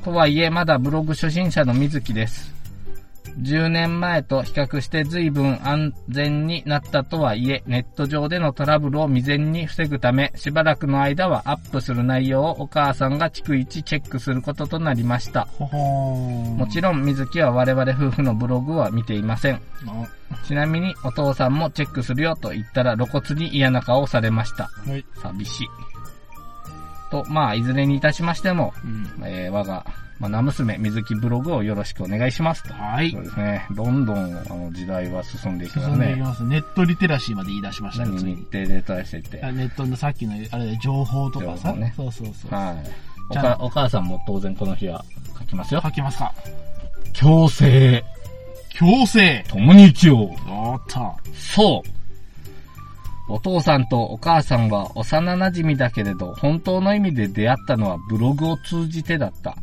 [0.02, 2.59] とはいえまだブログ初心者の水木です。
[3.38, 15.48] 10年前と比較して随分安全になったとはいえ、ネット上でのトラブルを未然に防ぐため、しばらくの間はアップする内容をお母さんが逐一チェックすることとなりました。
[15.58, 19.60] もちろん水木は我々夫婦のブログは見ていません。
[19.86, 20.06] あ
[20.46, 24.64] ちなみにお父さんもチェックするよと言ったら露骨に嫌な顔をされました。
[24.64, 25.04] はい。
[25.22, 25.68] 寂しい。
[27.10, 29.26] と、まあ、いずれにいたしましても、うん。
[29.26, 29.84] えー我が、
[30.20, 32.74] まあ、名娘、水木ブログをよろしくお願いしますと。
[32.74, 33.24] はいそう。
[33.24, 33.66] ですね。
[33.74, 36.22] どんどん、あの、時代は進んでいきます進んでいきね。
[36.22, 36.44] ます。
[36.44, 38.36] ネットリテラシーまで言い出しましたね、ついに。
[38.36, 39.42] 程で対してて。
[39.42, 41.72] あネットのさっきの、あれで情報とかさ。
[41.72, 42.54] ねそうそうそう。
[42.54, 42.90] はい。
[43.30, 45.02] おか、お母さんも当然この日は
[45.38, 45.80] 書きますよ。
[45.82, 46.34] 書きますか
[47.14, 48.04] 強制、
[48.68, 50.50] 強制共に生きよう。
[50.50, 51.16] おっと。
[51.34, 52.00] そう。
[53.32, 59.56] お父さんとお母さんは幼馴染だけれど、本当の意味で出会ったのはブログを通じてだった。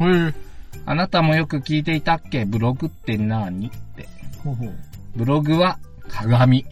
[0.00, 0.34] へえ。
[0.86, 2.44] あなたもよく聞いていたっけ？
[2.44, 3.68] ブログって何？
[3.68, 4.08] って。
[4.44, 4.74] ほうほう。
[5.16, 6.64] ブログは鏡。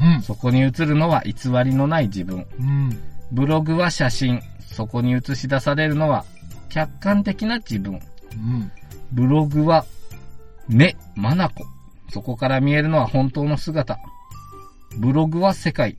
[0.00, 0.22] うん。
[0.22, 2.46] そこに映るのは偽りのない自分。
[2.58, 2.98] うん。
[3.32, 4.40] ブログは写真。
[4.60, 6.24] そこに映し出されるのは
[6.68, 8.00] 客観的な自分。
[8.34, 8.70] うん。
[9.12, 9.84] ブログは
[10.68, 11.64] 目、マナコ。
[12.10, 13.98] そこから見えるのは本当の姿。
[14.98, 15.96] ブログは世界。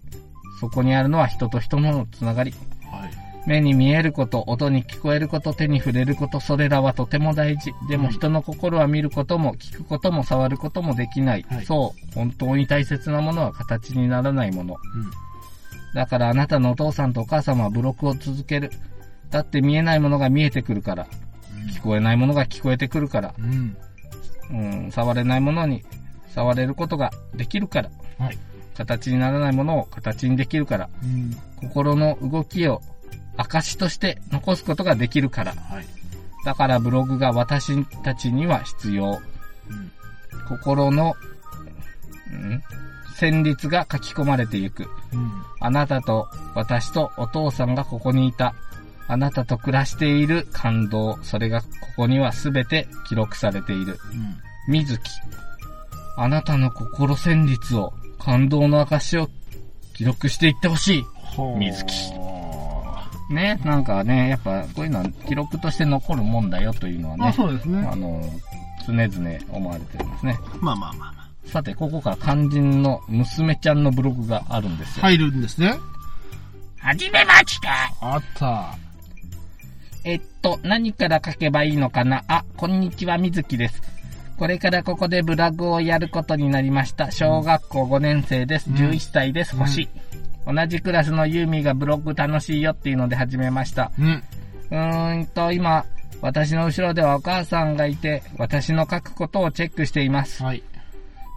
[0.59, 2.53] そこにあるのは人と人のつながり。
[2.91, 3.26] はい。
[3.47, 7.73] 目に見えること、音に聞こえること、手に触れること、それらはとても大事。
[7.89, 11.45] でもうん人の心は見ることも、聞くことも、触ることもできない。
[11.49, 12.13] はいそう。
[12.13, 14.75] 本当に大切なものは形にならないもの。
[14.75, 15.11] うん。
[15.93, 18.69] だからあなたのお父さんとお母様はブロックを続ける。
[19.31, 21.07] だって見えないものが見えてくるから。
[21.73, 23.33] 聞こえないものが聞こえてくるから。
[23.39, 23.77] うん。
[24.49, 25.83] うん、触れないものに
[26.35, 27.89] 触れることができるから。
[28.19, 28.37] はい。
[28.75, 30.89] 形にならないものを形にできるから。
[31.01, 31.37] うん。
[31.55, 32.81] 心の動きを
[33.37, 35.53] 証として残すことができるから。
[35.53, 35.85] はい。
[36.45, 39.21] だからブログが私たちには必要。
[39.69, 39.91] うん。
[40.47, 41.15] 心の、
[42.31, 42.61] ん？
[43.19, 44.87] 旋律が書き込まれていく。
[45.13, 45.31] うん。
[45.59, 48.53] あなたと私とお父さんがここにいた。
[49.07, 51.17] あなたと暮らしている感動。
[51.23, 53.99] それがここにはすべて記録されている。
[54.11, 54.37] うん。
[54.67, 55.03] 水木。
[56.17, 59.29] あなたの心旋律を、感動の証を
[59.93, 62.26] 記録していってほしほう水木い。
[63.29, 67.27] ね、なんかね、やっぱこういうのは記録として残るもんだよというのはね。
[67.27, 67.85] あ、そうですね。
[67.85, 68.23] あの、
[68.85, 70.39] 常々思われてるんですね。
[70.61, 75.09] まあまあまあまさて、ここから肝心の娘ちゃんのブログがあるんですあ。
[75.11, 75.17] よ。
[75.17, 75.77] 入るんですね。
[76.79, 77.67] はじめまして
[78.01, 78.75] あった。
[80.03, 82.23] えっと、何から書けばいいのかな？
[82.27, 83.81] あ、こんにちは、みずきです。
[84.37, 87.11] これからここでブログをやることになりました。
[87.11, 88.69] 小学校5年生です。
[88.69, 89.53] うん11歳です。
[89.53, 89.89] うん星。
[90.47, 93.91] 同じクラスのユーミーがブログ楽しいよっていうので始めました。
[93.99, 94.23] うん。
[94.71, 95.85] うーんと、今、
[96.21, 100.43] 私の後ろではお母さんがいて、私の書くことをチェックしています。
[100.43, 100.63] はい。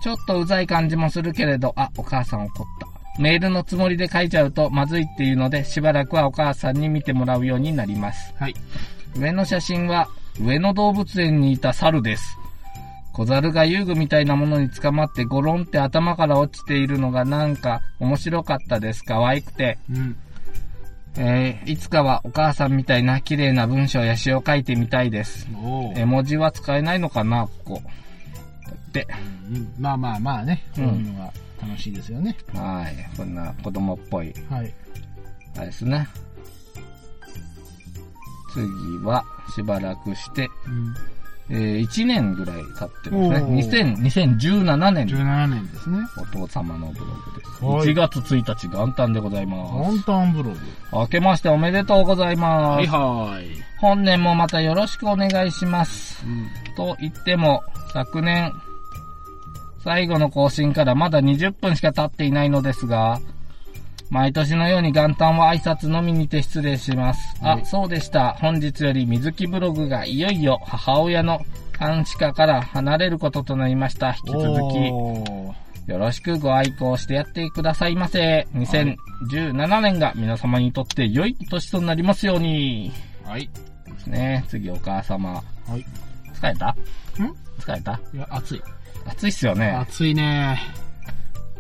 [0.03, 2.91] ちょっとうざい感じもするけれど、あ、お母さん怒った。
[3.21, 8.33] メールのつもりで書いちゃうとまずいっていうので、しばらくはお母さんに見てもらうようになります。
[8.39, 8.55] はい。
[9.17, 10.09] 上の写真は、
[10.41, 12.40] 上野動物園にいた猿です。
[13.21, 19.05] 小猿が遊具みたいなものに捕まってゴロンって頭から落ちているのがなんか面白かったです。
[19.05, 19.77] 可愛くて。
[19.91, 20.17] うん。
[21.19, 25.47] えー、いつかはお母さんみたいな綺麗な文章や詩を書いてみたいです。
[25.97, 27.83] 絵文字は使えないのかな、ここ。
[28.91, 29.07] で、
[29.53, 30.65] うんまあまあまあね。
[30.75, 31.31] そういうのが
[31.61, 32.35] 楽しいですよね。
[32.55, 33.17] はい。
[33.19, 34.73] こんな子供っぽいはい。
[35.59, 36.09] あれですね。
[38.55, 38.65] 次
[39.05, 39.23] は、
[39.55, 41.20] しばらくして、うん。
[41.53, 43.17] えー、1年ぐらい経ってますね。
[43.17, 45.99] おー2000 2017年17年ですね。
[46.17, 47.65] お父様のブログです。
[47.65, 50.57] はい1月1日元旦でございまワンタンブログ。
[50.57, 50.63] す。
[50.93, 52.89] 明けましておめでとうございます。
[52.89, 53.49] はい。
[53.81, 56.25] 本年もまたよろしくお願いします。
[56.25, 56.75] うん。
[56.77, 58.53] と言っても、昨年、
[59.83, 63.19] 最後の更新からまだ20分しか経っていないのですが、
[64.11, 67.21] 毎年のように元旦は挨拶のみにて失礼します。
[67.41, 68.33] あ、はいそうでした。
[68.35, 71.41] 本日より水木ブログがいよいよ母親の
[71.79, 74.09] 監視下から離れることとなりました。
[74.09, 78.47] 引き続き、よろしくご愛好してやってくださいませ。
[78.55, 82.93] 2017年が皆様にとって良い年となりますように。
[83.25, 83.49] はい。
[83.87, 84.45] ですね。
[84.49, 85.35] 次お母様。
[85.35, 85.43] は
[85.77, 85.87] い。
[86.35, 86.67] 疲れた？
[86.69, 86.77] ん？
[87.61, 88.01] 疲れた？
[88.13, 88.63] いや、暑い。
[89.07, 89.71] 暑いっすよね。
[89.71, 90.59] 暑いね。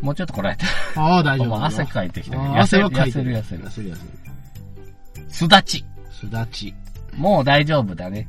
[0.00, 0.64] もうちょっとこらえて。
[0.96, 1.48] ああ、大丈夫。
[1.48, 2.42] もう汗かいてきてる。
[2.42, 3.10] あー痩せる、痩。
[3.10, 3.70] せる痩せる痩。
[3.70, 5.26] せる痩せる。
[5.28, 5.84] すだち。
[6.10, 6.74] すだち。
[7.16, 8.28] もう大丈夫だね。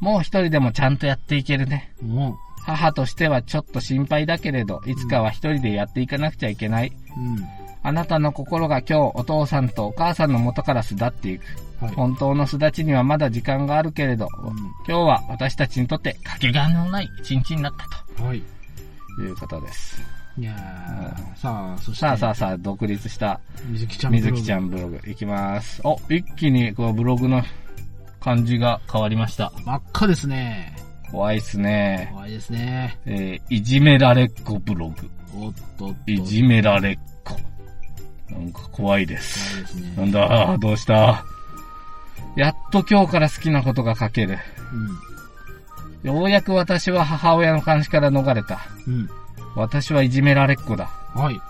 [0.00, 1.92] もう一人でもちゃんとやっていけるね。
[2.02, 6.88] も母としてはちょっと心配だけれど、いつかは一人でやっていかなくちゃいけない。
[6.88, 7.20] う。
[7.20, 7.44] うん。
[7.84, 11.44] あなたの心が今日お父さんとお母さんの元から巣立っていく。
[11.80, 11.94] はい。
[11.94, 17.72] 本当の巣立ちにはまだ時間があるけれど、うん今日は私たちにとってかけがえのない一日になっ
[18.16, 18.42] たはい。
[19.16, 20.21] ということです。
[20.38, 24.12] いやー、さあ、そして、さあさあさあ、独立した水木ちゃん。
[24.14, 25.80] 水木ちゃんブログいきます。
[25.84, 27.42] お、一気にこうブログの
[28.18, 29.52] 感じが変わりました。
[29.66, 30.74] 真っ赤ですね。
[31.10, 32.08] 怖いっすね。
[32.12, 32.98] 怖いですね。
[33.04, 35.10] えー、いじめられっ子ブログ。
[35.36, 36.10] おっとっと。
[36.10, 37.36] いじめられっ子。
[38.32, 39.50] なんか怖いです。
[39.50, 39.94] 怖いですね。
[39.98, 41.24] なんだ、どうした？
[42.36, 44.38] やっと今日から好きなことが書ける。
[46.02, 48.60] ようやく私は母親の監視から逃れた。
[48.86, 49.10] うん。
[49.56, 49.62] うん。
[49.62, 50.86] 私はいじめられっ子だ。
[51.14, 51.40] はい。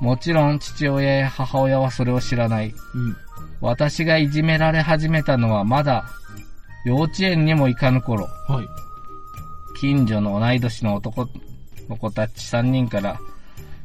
[0.00, 2.74] もちろん父親や母親はそれを知らない。
[2.94, 3.16] うん。
[3.60, 6.04] 私がいじめられ始めたのはまだ
[6.84, 8.26] 幼稚園にも行かぬ頃。
[8.48, 8.68] はい。
[9.80, 11.28] 近所の同い年の男
[11.88, 13.20] の子たち3人から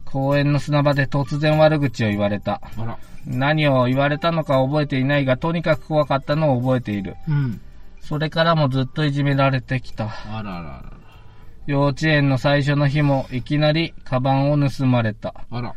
[0.06, 2.62] 公園の砂場で突然悪口を言われた。
[2.77, 2.97] あら。
[3.25, 7.15] 何を言われたのか覚えていないが、とにかく怖かったのを覚えている。
[7.27, 7.62] うん。
[8.01, 10.06] それからもずっといじめられてきた。
[10.06, 10.96] あららら
[11.67, 15.34] 幼稚園の最初の日もいきなりカバンを盗まれた。
[15.51, 15.58] ら。
[15.58, 15.75] あら。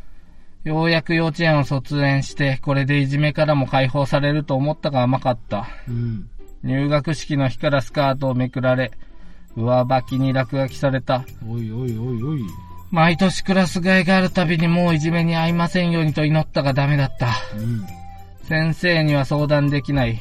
[0.62, 5.66] ようやく幼稚園を卒園して、これでいじめからも解放されると思ったが甘かった。
[5.88, 6.30] うん。
[6.62, 8.92] 入学式の日からスカートをめくられ、
[9.56, 11.24] 上履きに落書きされた。
[11.48, 12.42] おいおいおいおい。
[12.90, 17.28] 毎年クラス替えがあるたびにもういじめに遭いませんようにと祈ったがダメだった。
[17.56, 17.86] うん。
[18.44, 20.20] 先生には相談できない。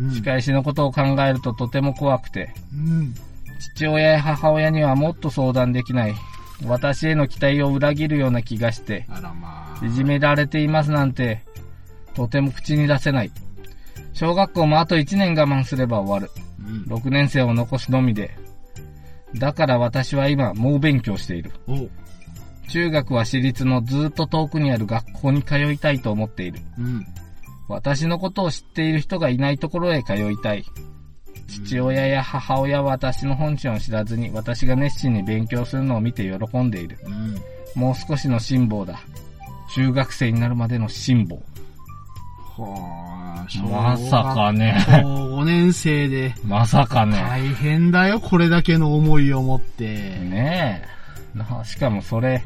[0.00, 0.10] うん。
[0.12, 2.54] 仕返しのことを考えるととても怖くて。
[2.72, 3.14] うん。
[3.58, 6.14] 父親や母親にはもっと相談できない。
[6.66, 9.06] 私への期待を裏切るような気がして。
[9.82, 11.42] いじめられていますなんて、
[12.14, 13.32] とても口に出せない。
[14.12, 16.30] 小学校もあと1年我慢すれば終わる。
[16.88, 16.94] うん。
[16.94, 18.36] 6年生を残すのみで。
[19.36, 21.52] だから私は今、猛勉強している。
[22.68, 26.60] 中学は私立のずっと遠くにある学校に通いたいと思っている。
[26.78, 27.06] うん。
[27.68, 30.64] 私のことを知っている人がいないところへ通いたい。
[31.48, 36.98] 父親や母親は私の本心を知らずに私が熱心に勉強するのを見て喜んでいる。
[37.04, 37.36] うん。
[37.74, 39.00] もう少しの辛抱だ。
[39.74, 41.38] 中学生になるまでの辛抱。
[42.56, 44.84] はあ、まさかね。
[44.86, 47.16] 小5年生で、まさかね。
[47.16, 49.84] 大変だよ、これだけの思いを持って。
[49.84, 50.82] ね
[51.34, 51.38] え。
[51.38, 52.42] なしかもそれ、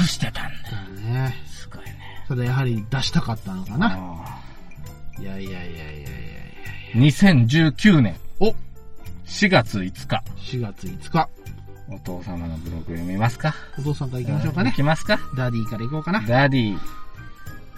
[0.00, 1.24] 隠してたんだよ。
[1.26, 1.34] ね。
[1.46, 1.98] すごいね。
[2.28, 3.96] ただやはり出したかったのかな。
[3.96, 4.42] あ
[5.20, 6.37] いやいやいやいやいや
[6.94, 8.54] 2019年お
[9.26, 10.22] 4月5日。
[10.36, 11.28] 4月5日。
[11.90, 13.54] お父様のブログ読みますか？
[13.78, 14.82] お父さんから行きましょうかね行き。
[14.82, 15.18] ますか？
[15.36, 16.20] ダディから行こうかな。
[16.22, 16.78] ダディ、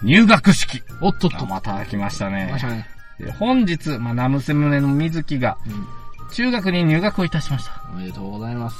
[0.03, 0.81] 入学式。
[1.01, 1.43] おっとっと。
[1.43, 2.87] あまた来ました来ねましたね。
[3.19, 5.87] で本日、まあ、ナムセムネの水木がうん。
[6.33, 7.83] 中学に入学をいたしました。
[7.93, 8.77] おめでとうございます。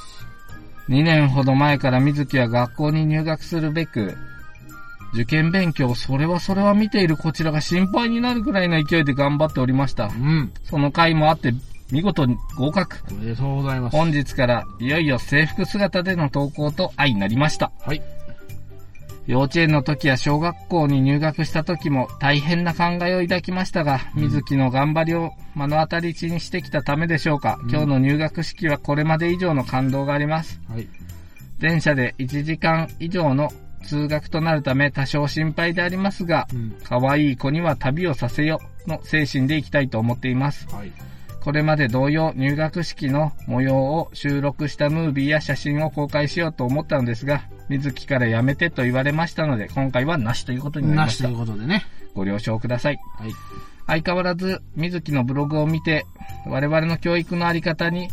[0.88, 4.17] 2年ほど前から水木は学校に入学するべく、
[5.13, 10.10] 受験勉強、それはそれは見ているこちらが心配になるくらいの勢いで頑張っておりましたう。
[10.10, 10.54] ん。
[10.63, 11.54] その甲斐もあって、
[11.91, 12.97] 見事に合格。
[13.12, 13.97] おめでとうございます。
[13.97, 17.71] 本日からいよいよ制服姿での登校と相なりました。
[17.82, 18.02] はい。
[19.28, 30.60] 幼稚園の時や小学校に入学した時も大変な考えを抱きましたが、水木の頑張りを目の当たりにしてきたためでしょうか、今日の入学式はこれまで以上の感動があります。
[30.69, 30.88] はい。
[31.60, 36.76] 電車で1時間以上の通学となるため多少心配でありますが、うん。
[36.84, 40.67] 可愛い子には旅をさせよの精神でいきたいと思っています。
[40.70, 40.91] はい。
[41.41, 51.46] これまで同様入学式の模様を収録したムービーや写真を公開しようと思ったのですが、水木からやめてと言われましたので、今回はなしということになりましたなしという。
[51.48, 51.86] ことでね。
[52.13, 53.00] ご了承ください。
[53.17, 53.32] はい。
[53.88, 56.06] 相変わらず、水木のブログを見て、
[56.46, 58.10] 我々の教育のあり方に、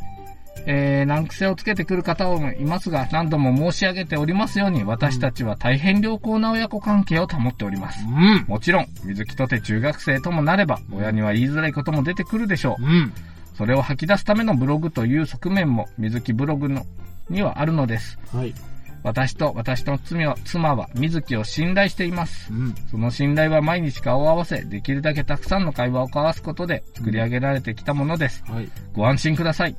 [0.67, 8.05] えー、難癖をつけてくる方もいますが、何度も申し上げておりますように、私たちは大変良好な親子関係を保っております。
[8.07, 8.45] うん。
[8.47, 12.83] もちろん、水木とて中学生ともなれば、親には言いづらいことも出てくるでしょう。
[12.83, 13.13] うん。
[13.55, 16.85] それを吐き出すためのブログという側面も、水木ブログの
[17.29, 18.19] にはあるのです。
[18.33, 18.55] はい。
[19.03, 22.53] 私と私の妻は妻は水木を信頼しています。
[22.53, 22.75] うん。
[22.91, 28.45] その信頼は毎日顔を合わせ、できるだけたくさんの会話を交わすことで作り上げられてきたものです。
[28.47, 28.69] はい。
[28.93, 29.77] ご安心ください。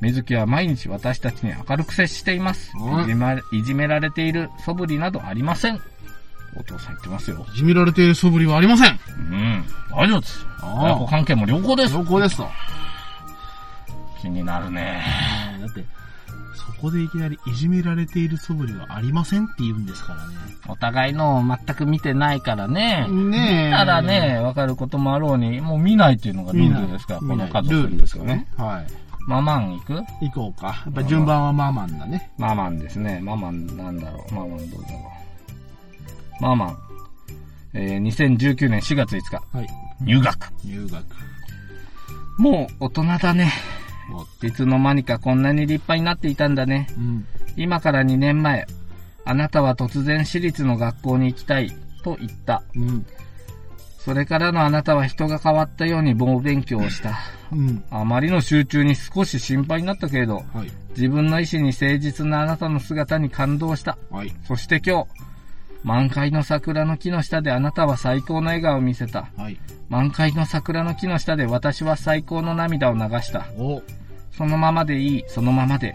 [0.00, 2.72] 水木は毎日私たちに明るく接しています。
[2.76, 5.80] うんいじめいじめられている素振りなどありません。
[6.56, 7.46] お父さん言ってますよ。
[7.54, 8.98] いじめられている素振りはありません。
[9.18, 9.64] うん。
[9.90, 10.46] 大丈夫です。
[10.62, 11.94] 親子関係も良好です。
[11.94, 12.48] 良好ですと。
[14.20, 15.02] 気になるね。
[15.60, 15.84] だって、
[16.54, 20.34] そこでいきなりいじめられている素振りはありませんって言うんですからね。
[20.68, 23.06] お互いのを全く見てないからね。
[23.08, 23.70] ねえ。
[23.70, 28.46] 見たらね、わかることもあろうに、もう見ないっていうのがルールですから、この家族ルールですよね。。
[28.56, 29.09] はい。
[29.30, 29.94] ママン行く？
[30.20, 30.82] 行こうか。
[30.84, 32.32] やっぱ順番はママンだね。
[32.36, 33.20] ママンですね。
[33.22, 34.34] ママンなんだろう。
[34.34, 35.12] ママンどうだろ
[36.40, 36.42] う。
[36.42, 36.76] ママン。
[37.72, 39.36] えー、2019年4月5日。
[39.56, 39.68] はい。
[40.00, 40.52] 入学。
[40.64, 41.04] 入学。
[42.38, 43.52] もう大人だね。
[44.42, 46.88] おいつの間にかこんなに立派になっていたんだね。
[46.96, 47.24] うん。
[47.56, 48.66] 今から2年前、
[49.24, 51.70] あなたは突然私立の学校に行きたい
[52.02, 52.64] と言った。
[52.74, 53.06] うん。
[54.00, 57.18] それからのあなたは人が変わったように猛勉強をした。
[57.52, 57.84] うん。
[57.90, 60.72] あまりの集中に少し心配になったけれど、はい。
[60.96, 63.98] 自分の意志に誠実なあなたの姿に感動した。
[64.10, 64.32] はい。
[64.44, 65.08] そして今日、
[65.84, 69.28] 満開の桜の木の下であなたは最高の笑顔を見せた。
[69.36, 69.60] はい。
[69.90, 73.48] 満開の桜の木の下で私は最高の涙を流した。
[73.58, 73.82] お。
[74.32, 75.94] そのままでいい、そのままで。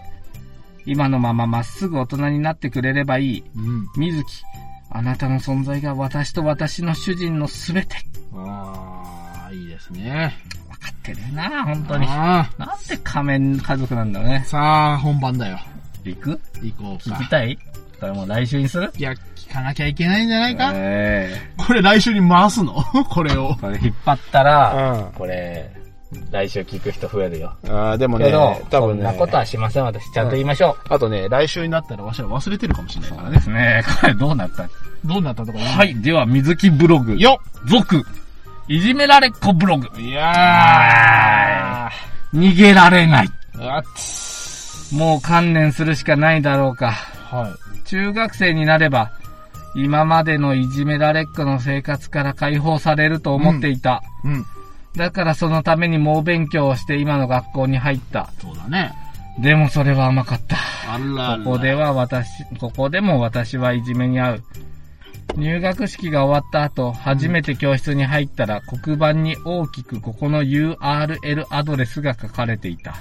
[0.84, 3.44] 今のまままっすぐ大人になってくれればいい。
[3.56, 3.88] うん。
[3.96, 4.44] 水木、
[4.90, 7.96] あなたの存在が私と私の主人のすべて。
[8.34, 10.34] ああ、いいですね。
[10.68, 12.06] わかってるな本当に。
[12.08, 14.48] あなんで仮面家族なんだろうねあ。。
[14.48, 14.58] さ
[14.92, 15.58] あ、本番だよ。
[16.04, 16.40] 行く？
[16.62, 17.28] 行こうか聞き。
[17.28, 17.58] たい？
[18.00, 18.92] これもう来週にする？
[18.96, 22.74] いや、聞かなきゃいけないんじゃないか、えこれ来週に回すの？
[23.10, 23.60] これをえ。
[23.60, 25.12] これ引っ張ったら、うん。
[25.12, 25.70] これ、
[26.30, 27.52] 来週聞く人増えるよ。
[27.68, 30.10] ああ、でもけど、多分ねそんなことはしません、私。
[30.12, 30.94] ちゃんと言いましょう。
[30.94, 33.36] あとね、来週になったらわしら忘れてるかもしれないからね。
[33.36, 33.82] ですね。
[34.00, 34.68] これどうなった？
[35.04, 36.00] どうなったとかはい。
[36.00, 37.16] では、水木ブログ。
[37.16, 38.04] よ続。
[38.68, 39.88] いじめられっ子ブログ。
[39.96, 41.88] っいや
[42.32, 43.28] 逃げられない。
[43.54, 43.70] ー。
[43.70, 46.92] あっつもう観念するしかないだろうか。
[46.92, 49.10] は中学生になれば、
[49.74, 54.02] 今までのいじめられっ子の生活から解放されると思っていた。
[54.24, 54.28] い。
[54.28, 54.46] うん。
[54.96, 58.30] だからそのために猛勉強をして今の学校に入った。
[58.40, 58.92] そうだね。
[59.38, 60.56] でもそれは甘かった。
[60.90, 61.38] あらら。
[61.38, 64.42] ここでは私、ここでも私はいじめに遭う。
[65.36, 72.96] 入学式が終わった後、初めて教室に入ったら黒板に大きくここの URL アドレスが書かれていた。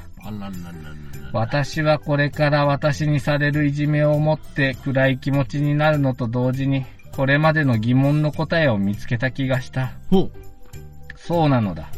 [1.31, 6.85] 私はこれから私にされるいじめを持って暗い気持ちになるのと同時に、
[7.15, 9.93] これまでの疑問の答えを見つけた気がした。
[11.27, 11.89] ほそうなのだ。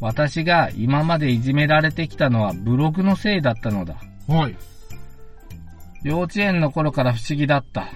[0.00, 3.96] 私が今までいじめられてきたのはブログのせいだったのだ。
[4.28, 4.32] う。
[4.32, 4.56] はい。
[6.02, 7.86] 幼稚園の頃から不思議だった。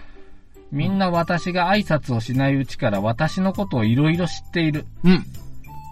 [0.70, 4.87] みんな私が挨拶をしないうちから私のことをいろいろ知っている。
[5.05, 5.24] うん。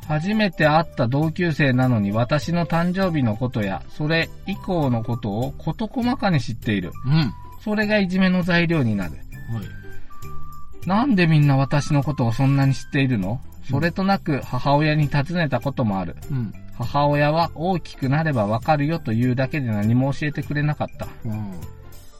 [0.06, 6.92] 初めて会った同級生なのに私の誕生日のことや、それ以降のことを事細かに知っている。
[7.06, 7.32] うん。
[7.62, 9.12] それがいじめの材料になる。
[9.12, 10.88] はい。
[10.88, 13.40] なんでみんな私のことをそんなに知っているの？
[13.70, 16.16] それとなく母親に尋ねたこともある。
[16.30, 16.52] うん。
[16.76, 21.06] 母親は大きくなればわかるよというだけで何も教えてくれなかった。
[21.24, 21.52] うん。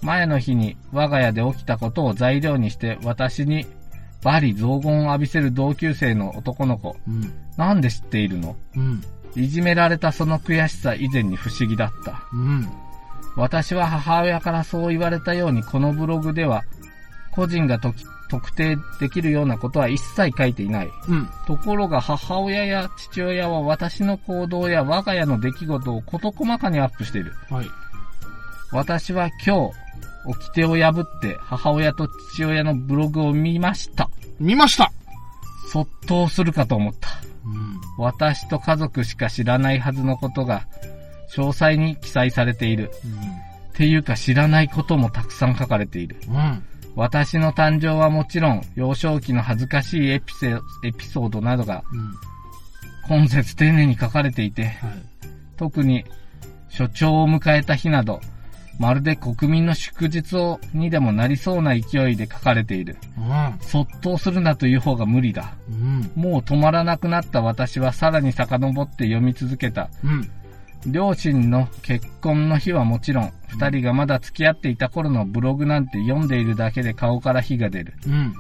[0.01, 3.67] 前の日に我が家で起きたことを材料にして私に
[4.23, 6.97] バリ雑言を浴びせる同級生の男の子。
[7.09, 7.33] うん。
[7.57, 8.57] なんで知っているの？
[8.77, 9.03] うん。
[9.35, 12.23] いじめられたその悔しさ以前に不思議だった。
[12.33, 12.69] うん。
[13.37, 16.63] 私は母親からそう言われたようにこのブログでは
[17.33, 20.91] 個人がとき特定できるようなことは一切書いていない。
[21.09, 21.29] うん。
[21.47, 27.33] ところが母親や父親は私の行動や我が家の出来事を事細かにアップしている。
[27.49, 27.67] はい。
[28.73, 29.73] 私は今日、
[30.27, 34.11] 掟を破って母親と父親のブログを見ました。
[34.41, 34.91] 見ました
[35.71, 37.09] そっとするかと思った。
[37.47, 37.81] うん。
[37.99, 40.67] 私と家族しか知らないはずのことが、
[41.31, 42.91] 詳細に記載されている。
[43.75, 46.17] っていうか知らないこともたくさん書かれている。
[46.29, 46.63] うん。
[46.95, 47.03] うん。
[47.03, 52.15] 私の誕生はもちろん、幼少期の恥ずかしいエピセエピソードなどが、うん。
[53.07, 54.73] 今節丁寧に書かれていて、はい。
[55.57, 56.05] 特に、
[56.69, 58.21] 所長を迎えた日など、
[58.79, 62.97] まるで国民の祝日をにでもなりそうな勢いで書かれている。
[63.17, 63.59] うん。
[63.61, 65.55] そっとするなという方が無理だ。
[65.71, 66.11] うん。
[66.17, 69.89] もう止まらなくなった私はさらに遡って読み続けた。
[70.03, 70.31] うん。
[70.87, 77.95] 両親の結婚の日はもちろん、二人がまだ付き合っていた頃のブログなんて読んでいるだけで顔から火が出る。
[78.07, 78.35] うん。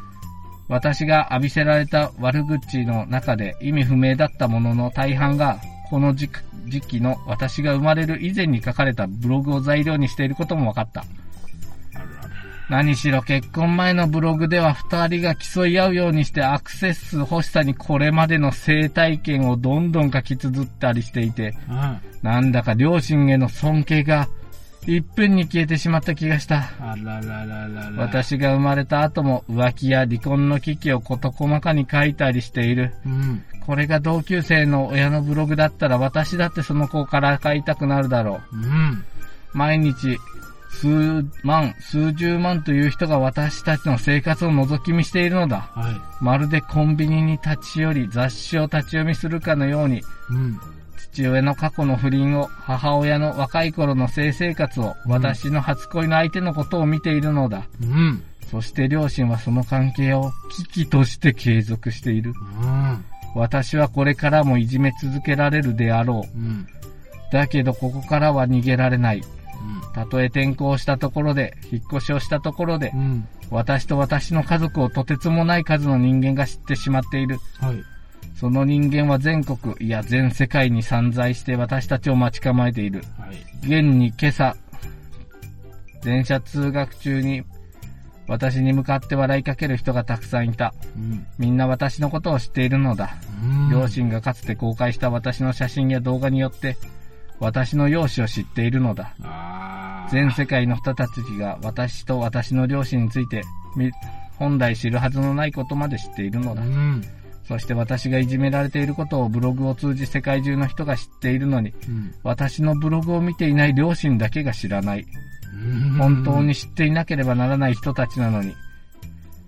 [0.69, 5.59] 私が浴びせられた悪口の中で意味不明だったものの大半が、
[5.91, 6.29] この時
[6.67, 11.05] 時期の私が生まれる以前に書かれたブログを材料にしていることも分かった。
[12.69, 22.01] 何しろ結婚前のブログでは二人が競い合うようにしてアクセス数欲しさにこれまでの生体験をどんどん書き綴ったりしていて、うん。
[22.23, 24.29] なんだか両親への尊敬が
[24.87, 26.71] 一分に消えてしまった気がした。
[26.81, 27.93] あららららら。。
[27.97, 32.95] 私が生まれた後も浮気や離婚の危機を事細かに書いたりしている。
[33.05, 33.45] うん。
[33.67, 38.57] これが同級生の親のブログだったら私だってその子から買いたくなるだろう。
[38.57, 39.05] うん。
[39.55, 40.19] 毎日、
[40.81, 45.71] 数万、数十万という人が私たちの生活を覗き見しているのだ。
[45.73, 45.95] はい。
[46.21, 50.59] まるでコンビニに立ち寄り雑誌を立ち読みするかのように、うん。
[50.97, 57.67] 父親の過去の不倫を、母親の若い頃の性生活を、うん私の初恋の相手のことを見ているのだ。
[57.83, 58.23] うん。
[58.51, 62.33] そして両親はその関係を危機として継続している。
[62.61, 63.05] うん。
[63.35, 66.39] 私はこれからもいじめ続けられるであろう。
[66.39, 66.67] うん。
[67.33, 69.23] だけどここからは逃げられない。
[69.95, 73.29] うたとえ転校したところで、引っ越しをしたところで、ん。
[73.51, 77.39] 私と私の家族をとてつもない数の人間が知ってしまっている。
[77.61, 77.83] はい。
[78.35, 83.05] その人間は全国、いや全世界に散在して私たちを待ち構えている。
[83.19, 83.37] はい。
[83.63, 84.57] 現に今朝、
[86.03, 87.45] 電車通学中に
[88.27, 90.75] 私に向かって笑いかける人がたくさんいた。
[90.97, 91.27] うん。
[91.39, 93.15] みんな私のことを知っているのだ。
[93.43, 93.71] うん。
[93.71, 96.77] 両親がかつて公開した私の写真や動画によって、
[97.39, 99.15] 私の容姿を知っているのだ。
[100.11, 103.43] 全世界の人たちが私と私の両親について、
[103.77, 103.91] み
[104.39, 106.63] 本来知るはずのないことまで知っているのだ。
[106.63, 107.03] うん。
[107.47, 112.15] そして私がいじめられていることをブログを通じ世界中の人が知っているのに、うん。
[112.23, 115.01] 私のブログを見ていない両親だけが知らない。
[115.01, 118.55] うん本当に知っていなければならない人たちなのに、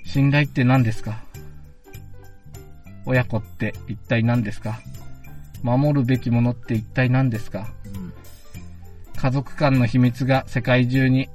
[0.05, 1.19] 信頼って何ですか？
[3.05, 4.81] 親子って一体何ですか？
[5.63, 7.69] 守るべきものって一体何ですか？
[7.87, 8.13] うん
[9.17, 11.29] 家族間の秘密が世界中に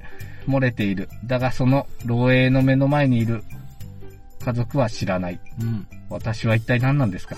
[0.46, 1.08] 漏れている。
[1.24, 3.42] だがその漏洩の目の前にいる
[4.44, 5.40] 家族は知らない。
[5.60, 5.86] うん。
[6.08, 7.36] 私は一体何なんですか？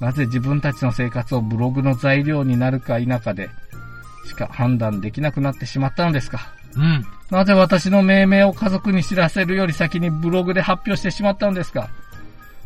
[0.00, 3.48] なぜ自分たちの生活をブログの材料になるか否かで
[4.26, 6.52] しか判断できなくなってしまったのですか？
[6.76, 7.04] うん。
[7.30, 11.90] なぜ私の命名を家族に知らせるより先にブログで発表してしまったのですか？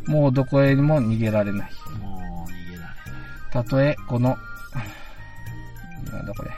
[0.06, 1.70] もうどこへにも逃げられない。
[2.00, 2.92] もう逃げられない。
[3.52, 4.38] たとえこの、
[6.12, 6.50] なんだこれ。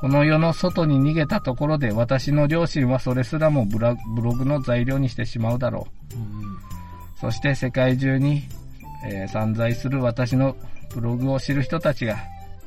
[0.00, 6.16] この世の外に逃げたところで私の両親はそれすらもブラブログの材料にしてしまうだろう。
[6.16, 6.58] うん。
[7.20, 8.42] そして世界中に、
[9.06, 10.56] えー散在する私の
[10.94, 12.16] ブログを知る人たちが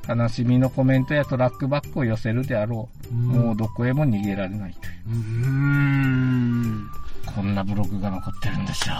[0.07, 3.13] 悲しみのコメントやトラックバックを寄せるであろう。
[3.13, 4.93] もうどこへも逃げられないという。
[5.07, 6.89] うーん。
[7.35, 8.95] こんなブログが残ってるんですよ。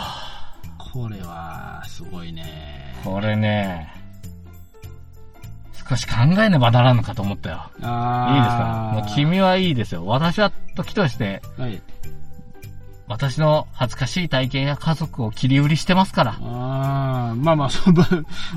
[0.77, 2.95] これは、すごいね。
[3.03, 3.87] これね、
[5.87, 7.69] 少し考えねばならんのかと思ったよ。
[7.73, 10.05] いいですかもう君はいいですよ。
[10.05, 11.81] 私は時として、はい。
[13.07, 16.31] 私の恥ずかしい体験や家族を切り売りしてますから。
[16.41, 18.07] ああ、まあまあ、そう、まあ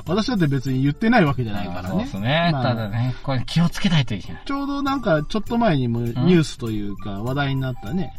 [0.06, 1.88] 私だって別に言ってないわけじゃないからね。
[1.90, 2.50] そうですね。
[2.52, 4.42] まあただね、これ気をつけないといけない。
[4.46, 8.12] ちょうどなんか、ちょっと前にもニュースというか話題になったね、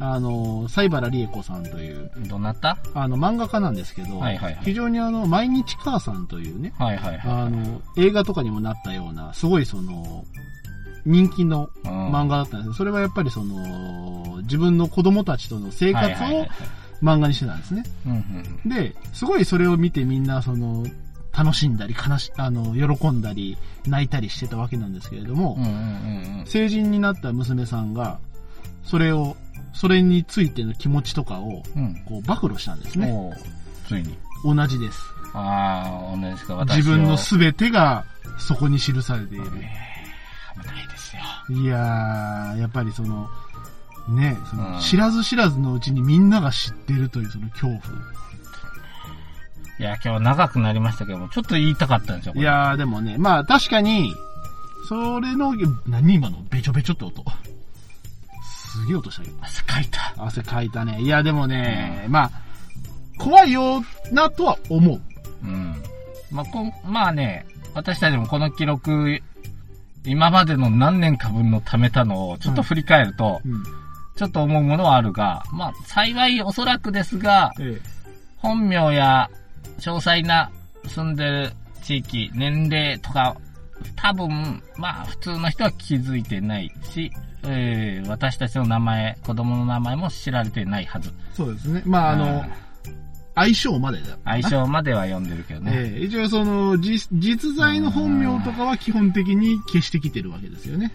[0.00, 2.28] あの、西原理恵子さんという、うん。
[2.28, 2.78] どうなった？
[2.94, 7.44] あの、漫画家なんですけど、はいはいはい非常にあの、毎日母さんというね、はいはいはい。
[7.46, 10.24] あの、映画とかにもなったような、すごいその、
[11.06, 16.46] 人気のうん漫画だったんですそれはやっぱりその、自分の子供たちとの生活を
[17.02, 17.84] 漫画にしてたんですね。
[18.66, 20.84] で、すごいそれを見てみんなその、
[21.36, 25.58] 楽しんだり、悲し、あの、喜んだり、泣いたりしてたわけなんですけれども、
[26.46, 28.18] 成人になった娘さんが、
[28.84, 29.36] それを、
[29.74, 31.94] それについての気持ちとかを、うん。
[32.06, 33.12] こう、暴露したんですね。
[33.86, 34.16] ついに。
[34.42, 34.98] 同じです。
[35.34, 36.54] ああ、同じか。
[36.54, 38.04] 私を自分の全てが
[38.38, 39.44] そこに記されている。
[39.44, 41.22] 危ないですよ。
[41.50, 43.28] いやー、やっぱりその、
[44.08, 47.78] ね、そのうん知らず知らずのうちにみんなが知ってるというその恐怖。
[49.78, 52.32] いや、今日長くなりましたけども、ちょっと言いたかったんですよ。
[52.32, 54.14] これいやー、でもね、まあ確かに、
[54.88, 55.52] それの、
[55.86, 57.24] 何今のべちょべちょって音？
[58.72, 59.36] すげえ音したけど。
[59.42, 60.14] 汗かいた。
[60.16, 61.00] 汗かいたね。
[61.00, 62.30] いや、でもね、まあ、
[63.18, 63.82] 怖いよ
[64.12, 65.00] なとは思う。
[65.42, 65.74] うん。
[66.30, 69.22] まあ、こん、まあね、私たちもこの記録、
[70.06, 73.62] 今までの何年か分の貯めたのをちょっと振り返ると、うん。
[74.16, 77.78] ちょっと思うものはあるが、まあ、幸いおそらくですが、え
[78.38, 79.30] 本名や
[79.78, 80.50] 詳細な
[80.86, 81.52] 住んでる
[81.82, 83.36] 地域、年齢とか、
[83.94, 87.12] 多分、まあ、普通の人は気づいてないし、
[87.44, 91.10] えー、私たちの名前、子供の名前も知られてないはず。
[91.10, 91.82] えそうですね。
[91.84, 92.44] まあ、あの、
[93.36, 94.16] 相性までだ。
[94.24, 95.72] 相性までは読んでるけどね。
[95.74, 100.90] ええ一応その、実、実在の本名とかは基本的に消してきてるわけですよね。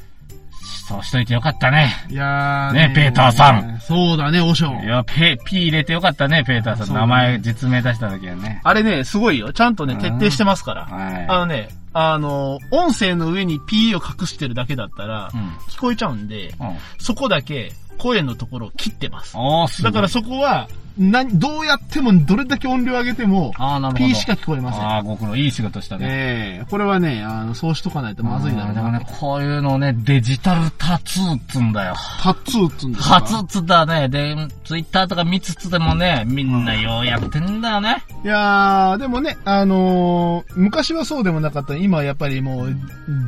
[0.88, 1.94] そうしといてよかったね。
[2.10, 3.80] いやーねペーターさん。
[3.80, 6.88] そうだね、おしょいや、ペ、P 入れてよかったね、ペーターさん。
[6.88, 8.60] ね名前、実名出した時はね。
[8.64, 9.54] あれね、すごいよ。
[9.54, 10.86] ちゃんとね、うん徹底してますから。
[10.86, 11.26] はい。
[11.30, 15.42] あのね、あの、音声の上に P を隠してるだけだったらう、ん。
[15.70, 16.78] 聞こえちゃうんで、うん。
[16.98, 19.38] そこだけ声のところを切ってます。
[19.38, 19.92] おー、すごい。
[19.92, 20.68] だからそこは、
[20.98, 24.08] 何、どうやっても、どれだけ音量上げても、あー、なるほど。
[24.10, 24.88] P しか聞こえません。
[24.88, 25.36] あー、ご苦労。
[25.36, 26.06] いい仕事したね。
[26.08, 31.96] ええこれはね、あの、そうしとかないとまずいだろうなあーでもね、こういうのをね、デジタルタツーっつんだよ。
[32.22, 33.22] タッツーっつうんですか？
[33.22, 34.10] タツーっつだね。
[34.10, 38.04] で、ツイッターとか見つつでもね、みんなようやってんだよね。
[38.24, 41.76] いやー、でもね、あのー昔はそうでもなかった。
[41.76, 42.76] 今はやっぱりもう、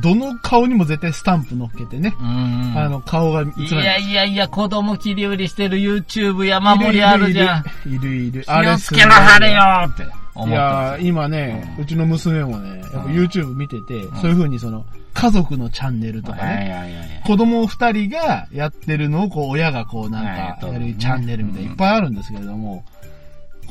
[0.02, 2.14] どの顔にも絶対スタンプ乗っけてね。
[2.18, 2.78] うーん。
[2.78, 3.84] あの、顔が映いらない。
[3.86, 7.53] やいやいや、子供切り売りしてる YouTube 山盛りあるじゃん。
[7.86, 8.44] いるいる。
[8.44, 10.98] 気をつけなはれよって思いってや。
[11.00, 17.22] 今ね、うちの娘もね、やっぱうん YouTube 見てて、そういう風にその、家族のチャンネルとかね。
[17.24, 22.84] 子供二人がやってるのをこう、親がこうなんはいか、やるチャンネルみたいないっぱいあるんですけれども、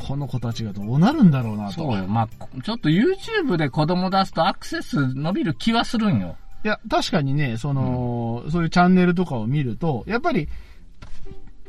[0.07, 1.73] この子たちがどうなるんだろうなと。
[1.73, 2.07] そうよ。
[2.07, 2.27] まあ、
[2.63, 6.35] ちょっと YouTube で子供出すとアクセス伸びる気はするんよ。
[6.63, 10.47] いや、確かにね、その、そういうチャンネルとかを見ると、やっぱり、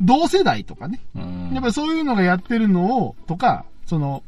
[0.00, 1.50] 同世代とかね、うん。
[1.52, 4.22] やっぱりそういうのがやってるのを、とか、その、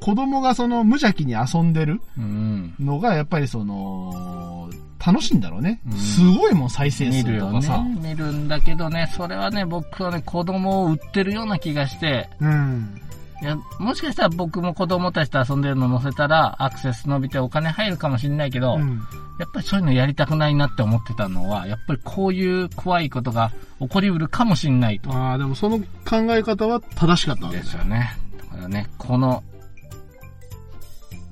[0.00, 2.74] 子供がその無邪気に遊んでるうん。
[2.80, 4.70] のが、やっぱりその、
[5.04, 5.80] 楽しいんだろうね。
[5.90, 7.82] うんすごいもん、再生見るとかさ。
[7.82, 8.10] ね。
[8.10, 13.00] 見るんだけどね、それはね、僕はね、子供を売ってるような気がして、うん。
[13.42, 19.00] いや、もしかしたら僕も子供たちと遊んでるの載せたら、アクセス伸びてお金入るかもしれないけど、うん。
[19.40, 25.10] やっぱりそういうのやりたくないなって思ってたのは、やっぱりこういう怖いことが起こりうるかもしれないと。
[25.10, 25.86] ああ、でもその考
[26.28, 27.84] え方は正しかったんですすよ。
[27.84, 28.18] ね。
[28.38, 29.42] だからね、この、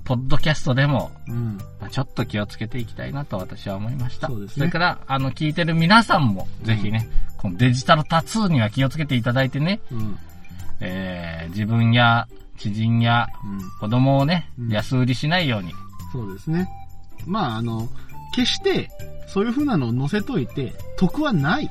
[0.05, 1.59] ポッドキャストでも、うん。
[1.81, 4.29] まあちょっと気をつけていきたいなと私は思いました。
[4.29, 10.19] そうですねれから、あの、聞いてる皆さんも、ぜひね、このデジタルタツーには気をつけていただいてね、うん。
[10.81, 13.61] えー、自分や知人やうん。
[13.81, 15.75] 子供をね、うん安売りしないように。
[16.11, 16.67] そうですね。
[17.27, 17.89] まあ、あの、
[18.35, 18.91] 決して、
[19.27, 21.71] そういう風なのを載せといて、得はない。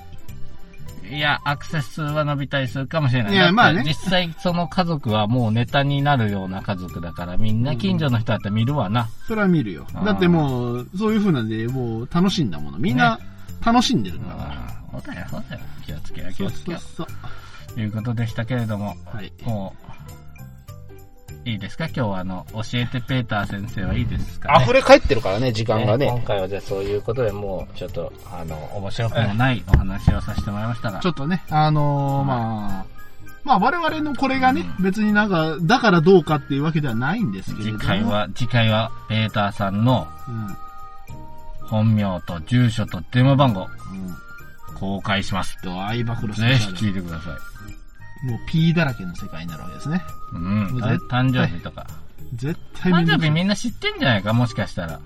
[1.10, 3.34] いや、アクセス数は伸びたりするかもしれない。
[3.34, 9.08] いやまあね実際その家族はもうネタになるような家族だから、みんな近所の人だったら見るわな。
[9.26, 12.78] それは見るよだってもう、そういう風なんで、もう楽しんだもの。
[12.78, 13.20] みんな
[13.66, 14.50] 楽しんでるんだから。
[14.52, 15.62] ああそうだよ、そうだよ。
[15.86, 17.08] 気をつけよう、気そうをつけよそうそう。
[17.72, 17.74] う。
[17.76, 19.32] ということでしたけれども、はい。
[19.44, 20.27] もう、
[21.50, 21.86] いいですか？
[21.86, 26.24] 今日はあの、教えてペーター先生はいいですか、ね、溢れ返ってるからね、時間がね今ね。
[26.26, 31.00] 回はじゃあそういうことでもう、ちょっと、あの、面白くもないお話をさせてもらいましたが。
[31.00, 32.86] ちょっとね、あのーまあ、
[33.46, 37.80] まあ我々のこれがね、別になんか、だからどうかっていうわけではないんですけれども。
[37.80, 40.58] 次回は、次回は、ペーターさんのうん。
[41.68, 43.68] 本名と住所と電話番号、うん。
[44.76, 45.62] 公開します。
[45.62, 46.68] と、相暴露スぜひ。
[46.88, 47.34] 聞いてください。
[48.24, 50.02] もう P だらけの世界になるわけですね。
[50.34, 50.68] うん。
[51.10, 51.88] 誕生日とか。
[52.34, 55.00] 絶対誕生日みんな知ってんじゃないかもしかしたら。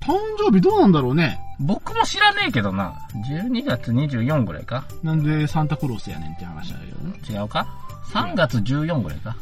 [0.00, 1.38] 誕生日どうなんだろうね。
[1.60, 2.94] 僕も知らねえけどな。
[3.30, 7.18] 12月24ぐらいかなんでサンタクロースやねんって話だけどね。
[7.28, 7.66] 違うか
[8.12, 9.36] ?3 月14ぐらいか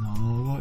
[0.00, 0.16] なあ、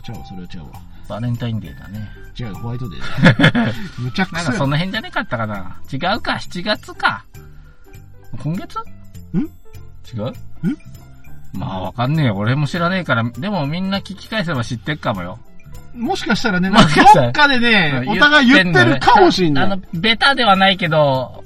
[0.08, 0.82] 違うわ、それは違うわ。
[1.08, 2.10] バレンタインデーだね。
[2.39, 3.74] 違う、ホワイトデーだ。
[4.00, 7.26] むちゃくなんそやかその辺じゃねかったかな違うか ?7 月か。
[8.41, 8.80] 今月？
[9.34, 9.39] ん？
[9.39, 10.34] 違う？
[11.54, 12.36] まあわかんねえよ。
[12.36, 13.24] 俺も知らねえから。
[13.24, 15.39] でもみんな聞き返せば知ってっかもよ。
[15.95, 19.64] もしかしたらね、 もしかどっかでね、お互い言ってるかもしんない。
[19.66, 21.43] あの、ベタではないけど、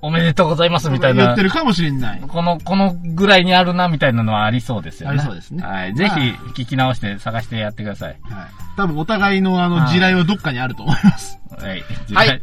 [0.00, 1.42] おめでとうございますみたいな言って。
[1.42, 2.20] るかもしれない。
[2.20, 5.14] この、このぐらいにあるなみたいなのはありそうですよね。
[5.14, 5.94] ありそうですねはい。
[5.94, 8.16] ぜひ聞き直して探してやってください。
[8.22, 8.46] はい。
[8.76, 11.40] 多分お互いのあの、はい地雷はどっかにあると思います。
[11.50, 11.82] はい。
[12.06, 12.42] 地はい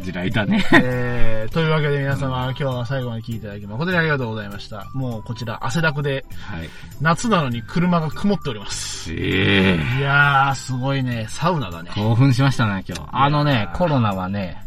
[0.00, 0.04] 雷。
[0.04, 0.64] 地雷だね。
[0.72, 4.88] えー、というわけで皆様、今日は最後まで聞いていただき誠にありがとうございました。
[4.94, 6.68] もうこちら汗だくで、はい。
[7.00, 9.12] 夏なのに車が曇っております。
[9.12, 11.90] ええいやー、すごいね、サウナだね。
[11.94, 13.08] 興奮しましたね、今日。
[13.12, 14.62] あのね、コロナはね、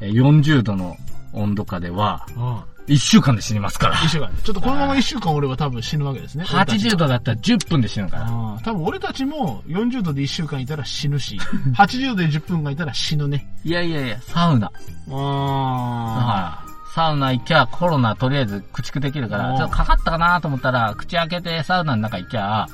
[0.00, 0.96] え40度の
[1.32, 2.75] 温度下では、うん。
[2.88, 3.96] 1週間で死にますから。
[3.96, 4.30] 一週間。
[4.44, 6.44] ちょっとこのまま一週間俺は多分死ぬわけですね。
[6.48, 8.22] 80度だったら10分で死ぬから。
[8.24, 11.38] ああ、多分俺たちも40度で1週間いたら死ぬし、
[11.76, 13.46] 80度で10分間いたら死ぬね。
[13.64, 14.70] いやいやいや、サウナ。
[15.10, 16.66] あはい。
[16.94, 22.66] サウナ行きゃコロナとりあえず駆逐できるから、ちょっとかかったかなと思ったら、口開けてサウナの中行きゃ、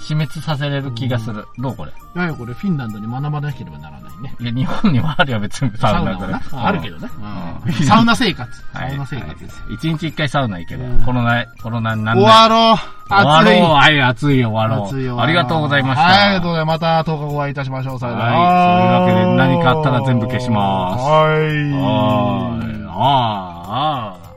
[0.00, 1.44] 死滅させれる気がする。
[1.58, 1.92] どうこれ？
[1.92, 2.18] あ。
[2.18, 4.34] いやいや、これフィンランドに学ばなければならないね。
[4.40, 6.40] いや、日本にもあるよ、別にサウナぐらいは。
[6.52, 7.08] なあるけどね。
[7.66, 8.62] うんサウナ生活。
[8.72, 8.94] サはい。
[8.94, 9.62] ウナ生活です。
[9.70, 12.40] 一日一回サウナ行けばうん、コロナ、コロナになん終ない。
[12.42, 12.78] わろう
[13.08, 13.70] 終わ暑いろう。
[13.72, 14.88] はい、暑いよ、終わろう。
[14.88, 15.20] 暑いよ。
[15.20, 16.02] ありがとうございました。
[16.02, 16.80] はい、ありがとうございます。
[16.82, 17.98] また10日後お会いいたしましょう。
[17.98, 18.32] さよなら。
[18.38, 21.38] はいそういうわけで何かあったら全部消しますはい。
[21.72, 22.84] はーい。
[22.88, 24.27] あーあー。